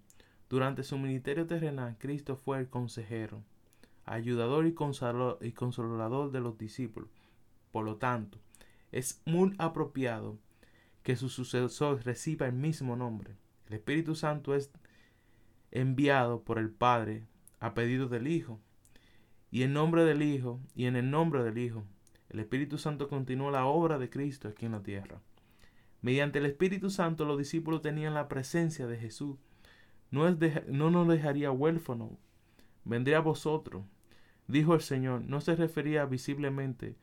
Durante 0.49 0.85
su 0.85 0.99
ministerio 0.99 1.47
terrenal, 1.47 1.97
Cristo 1.99 2.37
fue 2.37 2.59
el 2.59 2.69
consejero, 2.69 3.43
ayudador 4.05 4.67
y 4.67 4.75
consolador 4.75 6.31
de 6.31 6.41
los 6.41 6.59
discípulos. 6.59 7.09
Por 7.71 7.85
lo 7.85 7.97
tanto, 7.97 8.39
es 8.91 9.23
muy 9.25 9.55
apropiado 9.59 10.39
que 11.03 11.17
su 11.17 11.29
sucesor 11.29 12.05
reciba 12.05 12.47
el 12.47 12.53
mismo 12.53 12.97
nombre. 12.97 13.37
El 13.67 13.75
Espíritu 13.75 14.15
Santo 14.15 14.55
es 14.55 14.71
enviado 15.71 16.43
por 16.43 16.59
el 16.59 16.71
Padre 16.71 17.27
a 17.61 17.75
pedido 17.75 18.09
del 18.09 18.27
Hijo. 18.27 18.61
Y 19.51 19.63
en 19.63 19.73
nombre 19.73 20.05
del 20.05 20.23
Hijo, 20.23 20.61
y 20.75 20.87
en 20.87 20.97
el 20.97 21.11
nombre 21.11 21.43
del 21.43 21.59
Hijo, 21.59 21.85
el 22.31 22.41
Espíritu 22.41 22.79
Santo 22.79 23.09
continúa 23.09 23.51
la 23.51 23.67
obra 23.67 23.99
de 23.99 24.09
Cristo 24.09 24.49
aquí 24.49 24.67
en 24.67 24.73
la 24.73 24.83
tierra. 24.83 25.21
Mediante 26.01 26.39
el 26.39 26.47
Espíritu 26.47 26.91
Santo 26.91 27.25
los 27.25 27.39
discípulos 27.39 27.83
tenían 27.83 28.15
la 28.15 28.29
presencia 28.29 28.87
de 28.87 28.99
Jesús. 28.99 29.37
No, 30.11 30.29
no 30.69 30.91
nos 30.91 31.09
dejaría 31.09 31.51
huérfanos. 31.51 32.11
Vendría 32.85 33.19
a 33.19 33.21
vosotros. 33.21 33.85
Dijo 34.49 34.75
el 34.75 34.81
Señor. 34.81 35.23
No 35.23 35.41
se 35.41 35.55
refería 35.55 36.05
visiblemente, 36.07 36.97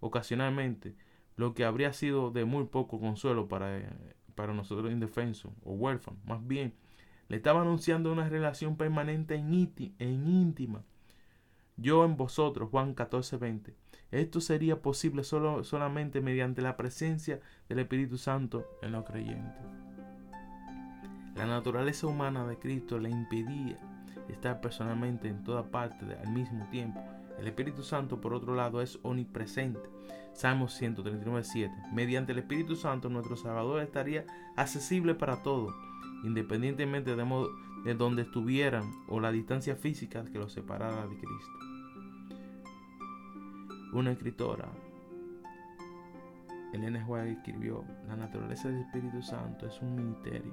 ocasionalmente, 0.00 0.94
lo 1.36 1.54
que 1.54 1.64
habría 1.64 1.92
sido 1.92 2.30
de 2.30 2.44
muy 2.44 2.64
poco 2.64 3.00
consuelo 3.00 3.48
para, 3.48 3.96
para 4.34 4.54
nosotros 4.54 4.92
indefensos 4.92 5.52
o 5.64 5.72
huérfanos. 5.72 6.24
Más 6.24 6.46
bien, 6.46 6.74
le 7.28 7.36
estaba 7.36 7.62
anunciando 7.62 8.12
una 8.12 8.28
relación 8.28 8.76
permanente 8.76 9.34
e 9.34 10.04
íntima. 10.04 10.84
Yo 11.76 12.04
en 12.04 12.16
vosotros, 12.16 12.70
Juan 12.70 12.94
14, 12.94 13.36
20. 13.36 13.74
Esto 14.10 14.40
sería 14.40 14.80
posible 14.80 15.24
solo, 15.24 15.64
solamente 15.64 16.20
mediante 16.20 16.62
la 16.62 16.76
presencia 16.76 17.40
del 17.68 17.80
Espíritu 17.80 18.16
Santo 18.16 18.64
en 18.82 18.92
los 18.92 19.04
creyentes. 19.04 19.62
La 21.34 21.46
naturaleza 21.46 22.06
humana 22.06 22.46
de 22.46 22.58
Cristo 22.58 22.98
le 22.98 23.10
impedía 23.10 23.76
estar 24.28 24.60
personalmente 24.60 25.28
en 25.28 25.42
toda 25.42 25.64
parte 25.64 26.06
al 26.14 26.30
mismo 26.32 26.68
tiempo. 26.70 27.00
El 27.38 27.46
Espíritu 27.46 27.82
Santo, 27.82 28.20
por 28.20 28.34
otro 28.34 28.54
lado, 28.54 28.80
es 28.80 28.98
omnipresente. 29.02 29.80
Salmos 30.32 30.74
139, 30.74 31.44
7. 31.44 31.74
Mediante 31.92 32.32
el 32.32 32.38
Espíritu 32.38 32.76
Santo, 32.76 33.08
nuestro 33.08 33.36
Salvador 33.36 33.82
estaría 33.82 34.24
accesible 34.56 35.14
para 35.14 35.42
todos, 35.42 35.74
independientemente 36.24 37.14
de, 37.14 37.48
de 37.84 37.94
donde 37.94 38.22
estuvieran 38.22 38.84
o 39.08 39.20
la 39.20 39.30
distancia 39.30 39.76
física 39.76 40.24
que 40.24 40.38
los 40.38 40.52
separara 40.52 41.06
de 41.06 41.16
Cristo 41.16 41.64
una 43.94 44.10
escritora, 44.10 44.68
Elena 46.72 47.04
White, 47.06 47.30
escribió, 47.30 47.84
la 48.08 48.16
naturaleza 48.16 48.68
del 48.68 48.80
Espíritu 48.80 49.22
Santo 49.22 49.66
es 49.66 49.80
un 49.80 49.94
ministerio. 49.94 50.52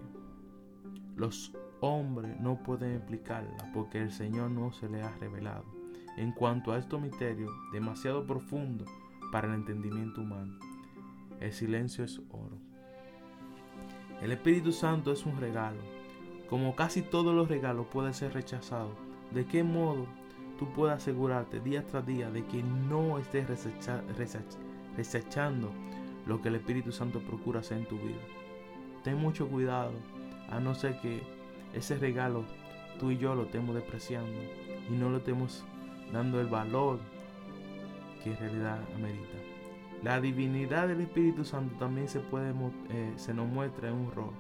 Los 1.16 1.52
hombres 1.80 2.40
no 2.40 2.62
pueden 2.62 2.98
explicarla 2.98 3.72
porque 3.74 4.00
el 4.00 4.12
Señor 4.12 4.52
no 4.52 4.72
se 4.72 4.88
le 4.88 5.02
ha 5.02 5.10
revelado. 5.18 5.81
En 6.18 6.32
cuanto 6.32 6.72
a 6.72 6.78
estos 6.78 7.02
misterios, 7.02 7.52
demasiado 7.72 8.26
profundo 8.26 8.86
para 9.32 9.48
el 9.48 9.54
entendimiento 9.56 10.22
humano, 10.22 10.60
el 11.40 11.54
silencio 11.54 12.04
es 12.04 12.20
oro. 12.30 12.58
El 14.22 14.32
Espíritu 14.32 14.72
Santo 14.72 15.12
es 15.12 15.26
un 15.26 15.38
regalo. 15.38 15.80
Como 16.50 16.76
casi 16.76 17.02
todos 17.02 17.34
los 17.34 17.48
regalos 17.48 17.88
puede 17.88 18.14
ser 18.14 18.34
rechazado, 18.34 18.92
¿de 19.32 19.46
qué 19.46 19.64
modo 19.64 20.06
tú 20.62 20.68
puedas 20.74 21.02
asegurarte 21.02 21.60
día 21.60 21.84
tras 21.88 22.06
día 22.06 22.30
de 22.30 22.46
que 22.46 22.62
no 22.62 23.18
estés 23.18 23.48
resechando 24.96 25.72
lo 26.28 26.40
que 26.40 26.50
el 26.50 26.56
Espíritu 26.56 26.92
Santo 26.92 27.20
procura 27.20 27.62
hacer 27.62 27.80
en 27.80 27.88
tu 27.88 27.98
vida. 27.98 28.22
Ten 29.04 29.18
mucho 29.18 29.48
cuidado, 29.48 29.94
a 30.52 30.60
no 30.60 30.76
ser 30.76 31.00
que 31.02 31.24
ese 31.74 31.98
regalo 31.98 32.44
tú 33.00 33.10
y 33.10 33.18
yo 33.18 33.34
lo 33.34 33.46
estemos 33.46 33.74
despreciando 33.74 34.38
y 34.88 34.94
no 34.94 35.10
lo 35.10 35.18
estemos 35.18 35.64
dando 36.12 36.40
el 36.40 36.48
valor 36.48 37.00
que 38.24 38.32
en 38.32 38.38
realidad 38.38 38.80
amerita. 38.96 39.38
La 40.04 40.20
divinidad 40.20 40.88
del 40.88 41.02
Espíritu 41.02 41.44
Santo 41.46 41.76
también 41.78 42.08
se, 42.08 42.20
eh, 42.20 43.34
nos 43.34 43.48
muestra 43.48 43.90
en 43.90 43.96
un 43.96 44.12
rol, 44.12 44.32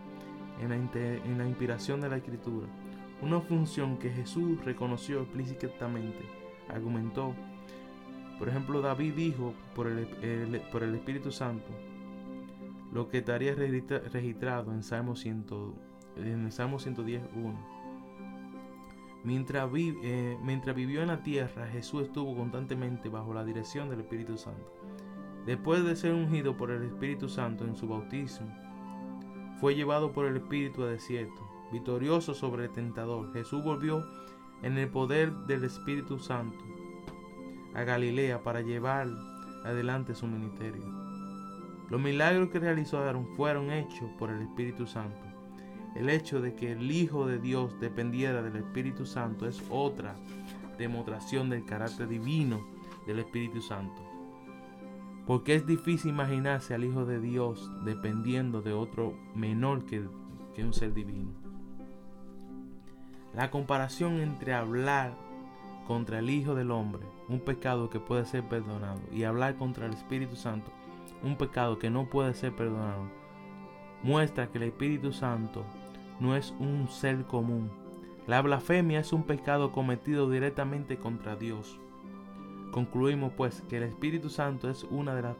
en 0.59 1.37
la, 1.37 1.45
inspiración 1.45 2.01
de 2.01 2.09
la 2.09 2.17
Escritura 2.17 2.67
una 3.21 3.39
función 3.39 3.97
que 3.97 4.09
Jesús 4.09 4.63
reconoció 4.65 5.21
explícitamente, 5.21 6.25
argumentó. 6.69 7.35
Por 8.39 8.49
ejemplo, 8.49 8.81
David 8.81 9.13
dijo 9.13 9.53
por 9.75 9.85
el, 9.85 10.61
por 10.71 10.81
el 10.81 10.95
Espíritu 10.95 11.31
Santo 11.31 11.71
lo 12.91 13.07
que 13.09 13.19
estaría 13.19 13.53
registrado 13.53 14.73
en 14.73 14.81
Salmo, 14.81 15.15
100, 15.15 15.45
en 16.17 16.51
Salmo 16.51 16.79
110, 16.79 17.21
1. 17.35 17.80
Mientras, 19.23 19.69
eh, 19.75 20.37
mientras 20.41 20.75
vivió 20.75 21.01
en 21.01 21.09
la 21.09 21.21
tierra, 21.21 21.67
Jesús 21.67 22.03
estuvo 22.03 22.35
constantemente 22.35 23.09
bajo 23.09 23.33
la 23.33 23.45
dirección 23.45 23.89
del 23.89 24.01
Espíritu 24.01 24.37
Santo. 24.37 24.71
Después 25.45 25.83
de 25.83 25.95
ser 25.95 26.13
ungido 26.13 26.57
por 26.57 26.71
el 26.71 26.83
Espíritu 26.83 27.29
Santo 27.29 27.65
en 27.65 27.75
su 27.75 27.87
bautismo, 27.87 28.47
fue 29.59 29.75
llevado 29.75 30.11
por 30.11 30.25
el 30.25 30.37
Espíritu 30.37 30.83
a 30.83 30.87
desierto 30.87 31.51
victorioso 31.71 32.33
sobre 32.33 32.65
el 32.65 32.71
tentador, 32.71 33.31
Jesús 33.33 33.63
volvió 33.63 34.05
en 34.61 34.77
el 34.77 34.89
poder 34.89 35.31
del 35.47 35.63
Espíritu 35.63 36.19
Santo 36.19 36.63
a 37.73 37.83
Galilea 37.83 38.43
para 38.43 38.61
llevar 38.61 39.07
adelante 39.63 40.13
su 40.13 40.27
ministerio. 40.27 40.83
Los 41.89 42.01
milagros 42.01 42.49
que 42.49 42.59
realizaron 42.59 43.27
fueron 43.35 43.71
hechos 43.71 44.09
por 44.19 44.29
el 44.29 44.41
Espíritu 44.41 44.85
Santo. 44.85 45.30
El 45.95 46.09
hecho 46.09 46.41
de 46.41 46.55
que 46.55 46.71
el 46.71 46.91
Hijo 46.91 47.27
de 47.27 47.37
Dios 47.37 47.79
dependiera 47.79 48.41
del 48.41 48.55
Espíritu 48.55 49.05
Santo 49.05 49.47
es 49.47 49.61
otra 49.69 50.15
demostración 50.77 51.49
del 51.49 51.65
carácter 51.65 52.07
divino 52.07 52.65
del 53.05 53.19
Espíritu 53.19 53.61
Santo. 53.61 54.01
Porque 55.27 55.55
es 55.55 55.65
difícil 55.65 56.11
imaginarse 56.11 56.73
al 56.73 56.85
Hijo 56.85 57.05
de 57.05 57.19
Dios 57.19 57.69
dependiendo 57.83 58.61
de 58.61 58.73
otro 58.73 59.13
menor 59.35 59.85
que, 59.85 60.03
que 60.55 60.63
un 60.63 60.73
ser 60.73 60.93
divino. 60.93 61.31
La 63.33 63.51
comparación 63.51 64.19
entre 64.19 64.53
hablar 64.53 65.13
contra 65.87 66.19
el 66.19 66.29
Hijo 66.29 66.55
del 66.55 66.71
Hombre, 66.71 67.05
un 67.27 67.39
pecado 67.39 67.89
que 67.89 67.99
puede 67.99 68.25
ser 68.25 68.47
perdonado, 68.47 69.01
y 69.11 69.23
hablar 69.23 69.55
contra 69.57 69.85
el 69.85 69.93
Espíritu 69.93 70.35
Santo, 70.35 70.71
un 71.23 71.37
pecado 71.37 71.79
que 71.79 71.89
no 71.89 72.09
puede 72.09 72.33
ser 72.33 72.55
perdonado, 72.55 73.09
muestra 74.03 74.47
que 74.49 74.57
el 74.57 74.65
Espíritu 74.65 75.11
Santo 75.11 75.63
no 76.21 76.37
es 76.37 76.53
un 76.59 76.87
ser 76.87 77.25
común. 77.25 77.69
La 78.27 78.41
blasfemia 78.41 79.01
es 79.01 79.11
un 79.11 79.23
pecado 79.23 79.73
cometido 79.73 80.29
directamente 80.29 80.95
contra 80.95 81.35
Dios. 81.35 81.77
Concluimos 82.71 83.33
pues 83.33 83.61
que 83.67 83.75
el 83.77 83.83
Espíritu 83.83 84.29
Santo 84.29 84.69
es 84.69 84.85
una 84.85 85.13
de 85.13 85.23
las 85.23 85.35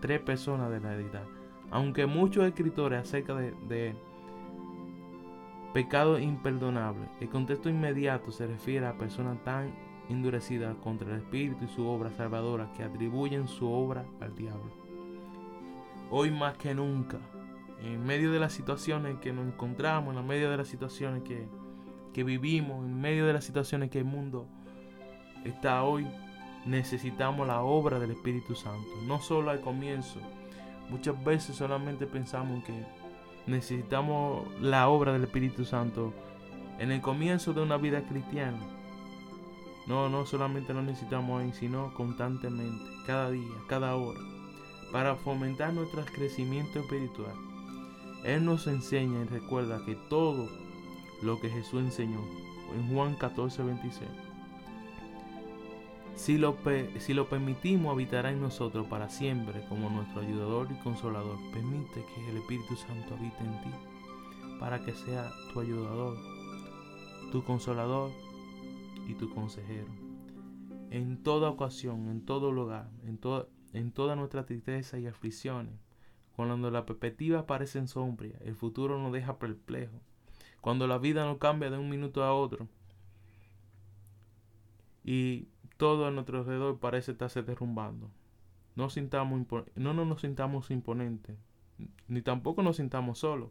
tres 0.00 0.20
personas 0.20 0.70
de 0.70 0.80
la 0.80 0.96
deidad. 0.96 1.26
Aunque 1.70 2.06
muchos 2.06 2.44
escritores 2.44 3.02
acerca 3.02 3.34
de, 3.36 3.52
de 3.68 3.94
Pecado 5.74 6.20
imperdonable. 6.20 7.08
El 7.20 7.28
contexto 7.30 7.68
inmediato 7.68 8.30
se 8.30 8.46
refiere 8.46 8.86
a 8.86 8.96
personas 8.96 9.42
tan 9.42 9.74
endurecidas 10.08 10.76
contra 10.76 11.10
el 11.10 11.16
Espíritu 11.16 11.64
y 11.64 11.68
su 11.68 11.88
obra 11.88 12.12
salvadora 12.12 12.70
que 12.76 12.84
atribuyen 12.84 13.48
su 13.48 13.68
obra 13.68 14.04
al 14.20 14.36
diablo. 14.36 14.70
Hoy 16.12 16.30
más 16.30 16.56
que 16.58 16.76
nunca, 16.76 17.18
en 17.84 18.02
medio 18.04 18.32
de 18.32 18.40
las 18.40 18.52
situaciones 18.52 19.18
que 19.18 19.32
nos 19.32 19.46
encontramos, 19.46 20.16
en 20.16 20.26
medio 20.26 20.50
de 20.50 20.56
las 20.56 20.68
situaciones 20.68 21.22
que, 21.22 21.46
que 22.12 22.24
vivimos, 22.24 22.84
en 22.84 22.98
medio 23.00 23.26
de 23.26 23.34
las 23.34 23.44
situaciones 23.44 23.90
que 23.90 23.98
el 23.98 24.04
mundo 24.06 24.48
está 25.44 25.84
hoy, 25.84 26.06
necesitamos 26.64 27.46
la 27.46 27.62
obra 27.62 27.98
del 27.98 28.12
Espíritu 28.12 28.54
Santo. 28.54 28.88
No 29.06 29.20
solo 29.20 29.50
al 29.50 29.60
comienzo. 29.60 30.18
Muchas 30.88 31.22
veces 31.24 31.56
solamente 31.56 32.06
pensamos 32.06 32.64
que 32.64 32.84
necesitamos 33.46 34.46
la 34.60 34.88
obra 34.88 35.12
del 35.12 35.24
Espíritu 35.24 35.64
Santo 35.64 36.12
en 36.78 36.90
el 36.90 37.00
comienzo 37.00 37.52
de 37.52 37.62
una 37.62 37.76
vida 37.76 38.02
cristiana. 38.02 38.58
No, 39.86 40.08
no 40.08 40.24
solamente 40.24 40.72
lo 40.72 40.82
necesitamos 40.82 41.42
ahí, 41.42 41.52
sino 41.52 41.92
constantemente, 41.94 42.84
cada 43.06 43.30
día, 43.30 43.54
cada 43.68 43.96
hora. 43.96 44.20
para 44.92 45.16
fomentar 45.16 45.74
nuestro 45.74 46.04
crecimiento 46.04 46.78
espiritual. 46.78 47.34
Él 48.24 48.44
nos 48.44 48.66
enseña 48.66 49.20
y 49.22 49.24
recuerda 49.24 49.84
que 49.84 49.94
todo 50.08 50.48
lo 51.22 51.40
que 51.40 51.50
Jesús 51.50 51.80
enseñó 51.80 52.20
en 52.74 52.92
Juan 52.92 53.14
14, 53.16 53.62
26. 53.62 54.10
Si 56.16 56.38
lo, 56.38 56.56
si 56.98 57.12
lo 57.12 57.28
permitimos, 57.28 57.92
habitará 57.92 58.30
en 58.30 58.40
nosotros 58.40 58.86
para 58.86 59.08
siempre 59.10 59.64
como 59.68 59.90
nuestro 59.90 60.22
ayudador 60.22 60.68
y 60.70 60.82
consolador. 60.82 61.38
Permite 61.52 62.04
que 62.14 62.30
el 62.30 62.36
Espíritu 62.38 62.76
Santo 62.76 63.14
habite 63.14 63.40
en 63.40 63.60
ti 63.62 63.70
para 64.60 64.82
que 64.84 64.94
sea 64.94 65.30
tu 65.52 65.60
ayudador, 65.60 66.16
tu 67.32 67.44
consolador 67.44 68.10
y 69.06 69.14
tu 69.14 69.28
consejero. 69.34 69.92
En 70.90 71.22
toda 71.22 71.50
ocasión, 71.50 72.08
en 72.08 72.24
todo 72.24 72.52
lugar, 72.52 72.88
en, 73.02 73.18
en 73.72 73.92
toda 73.92 74.16
nuestra 74.16 74.46
tristeza 74.46 74.98
y 74.98 75.06
aflicciones, 75.06 75.74
cuando 76.36 76.70
la 76.70 76.84
perspectiva 76.84 77.46
parece 77.46 77.86
sombría, 77.86 78.36
el 78.40 78.56
futuro 78.56 78.98
nos 78.98 79.12
deja 79.12 79.38
perplejo, 79.38 80.00
cuando 80.60 80.86
la 80.86 80.98
vida 80.98 81.24
no 81.24 81.38
cambia 81.38 81.70
de 81.70 81.78
un 81.78 81.88
minuto 81.88 82.24
a 82.24 82.34
otro 82.34 82.68
y 85.04 85.46
todo 85.76 86.06
a 86.06 86.10
nuestro 86.10 86.38
alrededor 86.38 86.78
parece 86.80 87.12
estarse 87.12 87.42
derrumbando. 87.42 88.10
No, 88.74 88.90
sintamos 88.90 89.46
no, 89.76 89.94
no 89.94 90.04
nos 90.04 90.22
sintamos 90.22 90.70
imponentes, 90.70 91.36
ni 92.08 92.22
tampoco 92.22 92.62
nos 92.62 92.76
sintamos 92.76 93.18
solos. 93.20 93.50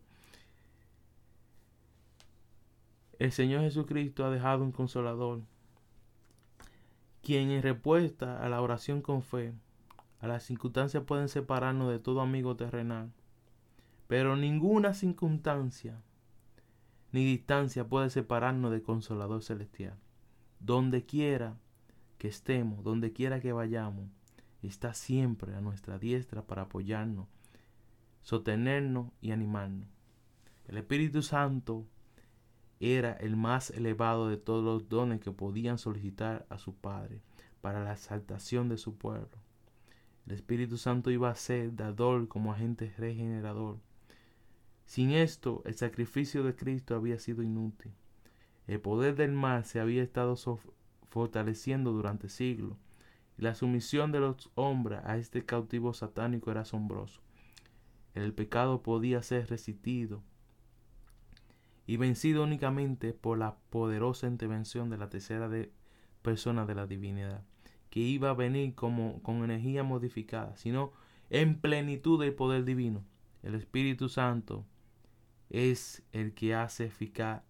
El 3.20 3.32
Señor 3.32 3.62
Jesucristo 3.62 4.26
ha 4.26 4.30
dejado 4.30 4.64
un 4.64 4.72
consolador, 4.74 5.42
quien 7.22 7.52
en 7.52 7.62
respuesta 7.62 8.44
a 8.44 8.50
la 8.50 8.62
oración 8.62 9.02
con 9.02 9.22
fe, 9.22 9.54
a 10.24 10.28
las 10.30 10.44
circunstancias 10.44 11.04
pueden 11.04 11.28
separarnos 11.28 11.92
de 11.92 12.00
todo 12.00 12.22
amigo 12.22 12.56
terrenal, 12.56 13.12
pero 14.08 14.38
ninguna 14.38 14.94
circunstancia 14.94 16.02
ni 17.12 17.26
distancia 17.26 17.90
puede 17.90 18.10
separarnos 18.10 18.72
del 18.72 18.84
consolador 18.84 19.44
celestial. 19.44 19.98
Donde 20.62 21.06
quiera 21.06 21.58
que 22.18 22.30
estemos, 22.30 22.86
donde 22.86 23.12
quiera 23.12 23.42
que 23.42 23.52
vayamos, 23.52 24.08
está 24.62 24.94
siempre 24.94 25.56
a 25.56 25.60
nuestra 25.60 26.00
diestra 26.00 26.48
para 26.48 26.62
apoyarnos, 26.62 27.28
sostenernos 28.22 29.12
y 29.20 29.32
animarnos. 29.32 29.90
El 30.70 30.78
Espíritu 30.78 31.22
Santo 31.22 31.86
era 32.80 33.12
el 33.12 33.36
más 33.36 33.72
elevado 33.72 34.30
de 34.30 34.38
todos 34.38 34.64
los 34.64 34.88
dones 34.88 35.20
que 35.20 35.34
podían 35.34 35.78
solicitar 35.78 36.46
a 36.50 36.60
su 36.60 36.76
Padre 36.76 37.20
para 37.60 37.84
la 37.84 37.92
exaltación 37.92 38.70
de 38.70 38.78
su 38.78 38.98
pueblo. 38.98 39.43
El 40.26 40.34
Espíritu 40.34 40.78
Santo 40.78 41.12
iba 41.12 41.30
a 41.30 41.36
ser 41.36 41.76
dador 41.76 42.28
como 42.28 42.54
agente 42.54 42.94
regenerador. 42.98 43.80
Sin 44.86 45.12
esto, 45.12 45.62
el 45.66 45.76
sacrificio 45.76 46.44
de 46.44 46.56
Cristo 46.56 46.96
había 46.96 47.20
sido 47.20 47.44
inútil. 47.44 47.92
El 48.68 48.80
poder 48.80 49.16
del 49.16 49.32
mal 49.32 49.66
se 49.66 49.80
había 49.80 50.04
estado 50.04 50.36
fortaleciendo 51.10 51.92
durante 51.92 52.30
siglos, 52.30 52.78
y 53.38 53.42
la 53.42 53.56
sumisión 53.56 54.12
de 54.12 54.20
los 54.20 54.52
hombres 54.56 55.02
a 55.04 55.18
este 55.18 55.46
cautivo 55.46 55.94
satánico 55.94 56.52
era 56.52 56.62
asombroso. 56.62 57.22
El 58.14 58.34
pecado 58.34 58.84
podía 58.84 59.22
ser 59.24 59.50
resistido 59.50 60.24
y 61.86 61.98
vencido 61.98 62.44
únicamente 62.44 63.14
por 63.14 63.38
la 63.38 63.58
poderosa 63.70 64.28
intervención 64.28 64.90
de 64.90 64.98
la 64.98 65.10
tercera 65.10 65.50
persona 66.22 66.66
de 66.66 66.76
la 66.76 66.88
divinidad, 66.88 67.44
que 67.94 68.00
iba 68.00 68.32
a 68.32 68.34
venir 68.34 68.74
como, 68.74 69.22
con 69.22 69.44
energía 69.44 69.84
modificada, 69.84 70.58
sino 70.58 70.94
en 71.30 71.62
plenitud 71.62 72.20
del 72.20 72.34
poder 72.34 72.66
divino. 72.66 73.06
El 73.44 73.54
Espíritu 73.54 74.10
Santo 74.10 74.66
es 75.52 76.02
el 76.12 76.34
que 76.34 76.56
hace 76.56 76.86
eficaz 76.86 77.44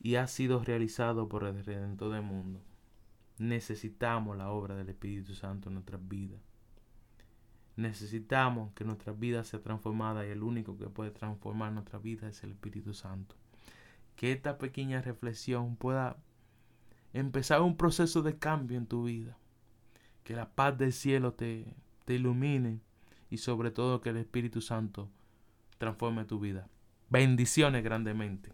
y 0.00 0.16
ha 0.16 0.26
sido 0.26 0.62
realizado 0.62 1.30
por 1.30 1.44
el 1.44 1.64
Redentor 1.64 2.12
del 2.12 2.20
mundo. 2.20 2.60
Necesitamos 3.38 4.36
la 4.36 4.50
obra 4.50 4.76
del 4.76 4.90
Espíritu 4.90 5.34
Santo 5.34 5.70
en 5.70 5.76
nuestras 5.76 6.06
vidas. 6.06 6.42
Necesitamos 7.76 8.74
que 8.74 8.84
nuestra 8.84 9.14
vida 9.14 9.44
sea 9.44 9.62
transformada 9.62 10.26
y 10.26 10.28
el 10.28 10.42
único 10.42 10.76
que 10.76 10.90
puede 10.90 11.10
transformar 11.10 11.72
nuestra 11.72 11.98
vida 11.98 12.28
es 12.28 12.44
el 12.44 12.50
Espíritu 12.50 12.92
Santo. 12.92 13.34
Que 14.14 14.32
esta 14.32 14.58
pequeña 14.58 15.00
reflexión 15.00 15.76
pueda 15.76 16.18
empezar 17.12 17.62
un 17.62 17.76
proceso 17.76 18.22
de 18.22 18.38
cambio 18.38 18.78
en 18.78 18.86
tu 18.86 19.04
vida. 19.04 19.36
Que 20.24 20.34
la 20.34 20.50
paz 20.50 20.76
del 20.78 20.92
cielo 20.92 21.32
te, 21.34 21.74
te 22.04 22.14
ilumine 22.14 22.80
y 23.30 23.38
sobre 23.38 23.70
todo 23.70 24.00
que 24.00 24.10
el 24.10 24.16
Espíritu 24.16 24.60
Santo 24.60 25.10
transforme 25.78 26.24
tu 26.24 26.38
vida. 26.38 26.68
Bendiciones 27.08 27.82
grandemente. 27.82 28.52